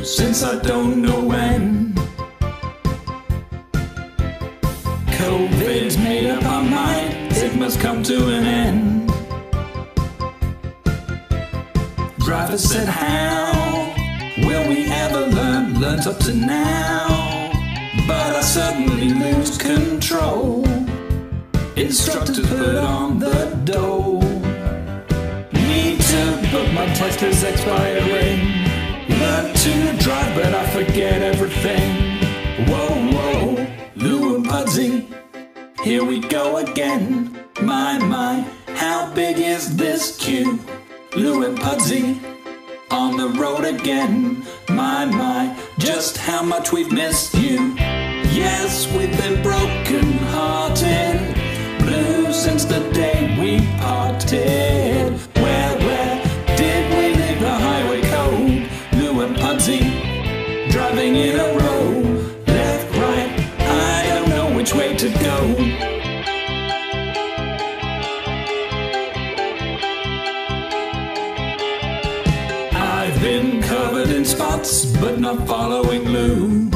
Since 0.08 0.42
I 0.42 0.58
don't 0.62 1.02
know 1.02 1.20
when. 1.22 1.94
COVID's 5.18 5.98
made 5.98 6.30
up 6.30 6.44
our 6.46 6.64
mind, 6.64 7.34
it 7.36 7.56
must 7.58 7.80
come 7.82 8.04
to 8.04 8.30
an 8.30 8.46
end. 8.46 9.08
Driver 12.20 12.58
said, 12.58 12.88
How 12.88 13.94
will 14.38 14.68
we 14.70 14.86
ever 14.86 15.28
learn? 15.28 15.80
Learned 15.82 16.08
up 16.08 16.20
to 16.20 16.34
now, 16.34 17.52
but 18.08 18.36
I 18.36 18.42
suddenly 18.42 19.10
lose 19.10 19.58
control. 19.58 20.66
Instructors 21.76 22.48
put 22.48 22.76
on 22.78 23.20
the 23.20 23.46
door 23.66 24.18
but 26.52 26.72
my 26.74 26.86
test 26.94 27.22
is 27.22 27.44
expiring. 27.44 28.57
Learn 29.38 29.54
to 29.54 30.04
drive, 30.04 30.34
but 30.34 30.56
I 30.56 30.66
forget 30.72 31.22
everything. 31.22 32.18
Whoa, 32.66 32.90
whoa, 33.14 33.68
Lou 33.96 34.36
and 34.36 34.44
Pudsey, 34.44 35.06
here 35.84 36.04
we 36.04 36.22
go 36.22 36.58
again. 36.58 37.46
My, 37.62 38.00
my, 38.00 38.44
how 38.74 39.14
big 39.14 39.38
is 39.38 39.78
this 39.78 40.18
queue? 40.18 40.60
Lou 41.16 41.46
and 41.46 41.56
Pudsey, 41.56 42.20
on 42.90 43.18
the 43.18 43.30
road 43.40 43.64
again. 43.64 44.44
My, 44.70 45.06
my, 45.06 45.56
just 45.78 46.18
how 46.18 46.42
much 46.42 46.72
we've 46.72 46.92
missed 46.92 47.36
you. 47.36 47.76
Yes, 48.42 48.92
we've 48.92 49.16
been 49.20 49.44
broken 49.44 50.14
hearted, 50.34 51.36
blue 51.78 52.34
since 52.34 52.66
the 52.66 52.80
day 52.92 53.38
we 53.40 53.60
parted. 53.78 54.97
But 75.00 75.20
not 75.20 75.48
following 75.48 76.04
Lou. 76.10 76.72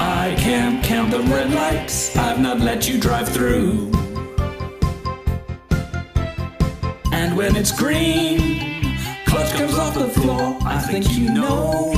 I 0.00 0.34
can't 0.36 0.82
count 0.82 1.12
the 1.12 1.20
red 1.20 1.52
lights, 1.52 2.16
I've 2.16 2.40
not 2.40 2.58
let 2.58 2.88
you 2.88 2.98
drive 2.98 3.28
through. 3.28 3.92
And 7.12 7.36
when 7.36 7.54
it's 7.54 7.70
green, 7.70 8.98
clutch 9.26 9.52
comes 9.52 9.78
off 9.78 9.94
the 9.94 10.08
floor. 10.08 10.58
I 10.62 10.80
think 10.80 11.16
you 11.16 11.32
know 11.32 11.92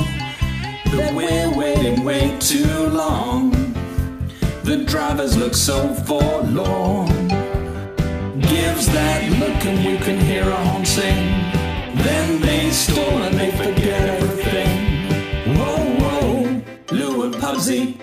that 0.93 1.11
we're 1.15 1.51
waiting 1.57 2.03
way 2.03 2.37
too 2.39 2.87
long. 2.89 3.49
The 4.63 4.83
drivers 4.85 5.35
look 5.35 5.55
so 5.55 5.91
forlorn. 6.05 7.29
Gives 8.39 8.85
that 8.93 9.27
look 9.39 9.65
and 9.65 9.83
you 9.83 9.97
can 9.97 10.19
hear 10.19 10.43
a 10.43 10.55
horn 10.67 10.85
sing. 10.85 11.58
Then 12.03 12.41
they 12.41 12.69
stall 12.71 13.23
and 13.23 13.35
they 13.37 13.51
forget 13.51 14.01
everything. 14.09 14.71
Whoa, 15.55 15.77
whoa, 16.01 16.61
Lou 16.91 17.23
and 17.23 17.35
Pudsey, 17.35 17.99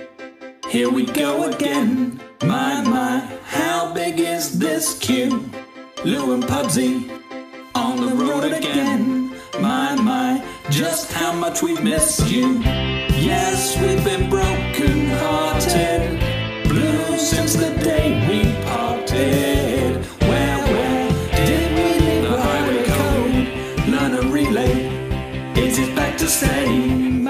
here 0.68 0.90
we 0.90 1.06
go 1.06 1.44
again. 1.50 2.20
My, 2.42 2.82
my, 2.82 3.18
how 3.44 3.94
big 3.94 4.20
is 4.20 4.58
this 4.58 4.98
queue? 4.98 5.50
Lou 6.04 6.34
and 6.34 6.44
Pudsey 6.44 7.10
on 7.74 7.96
the 7.96 8.14
road 8.14 8.52
again. 8.52 9.34
My, 9.60 9.94
my, 9.94 10.44
just 10.70 11.12
how 11.12 11.32
much 11.32 11.62
we've 11.62 11.82
missed 11.82 12.28
you. 12.28 12.60
Yes, 12.62 13.78
we've 13.80 14.04
been 14.04 14.28
broken 14.28 15.06
hearted, 15.20 16.20
blue 16.68 17.16
since 17.18 17.54
the 17.54 17.70
day 17.82 18.26
we 18.28 18.52
parted. 18.66 19.55
To? 26.26 27.25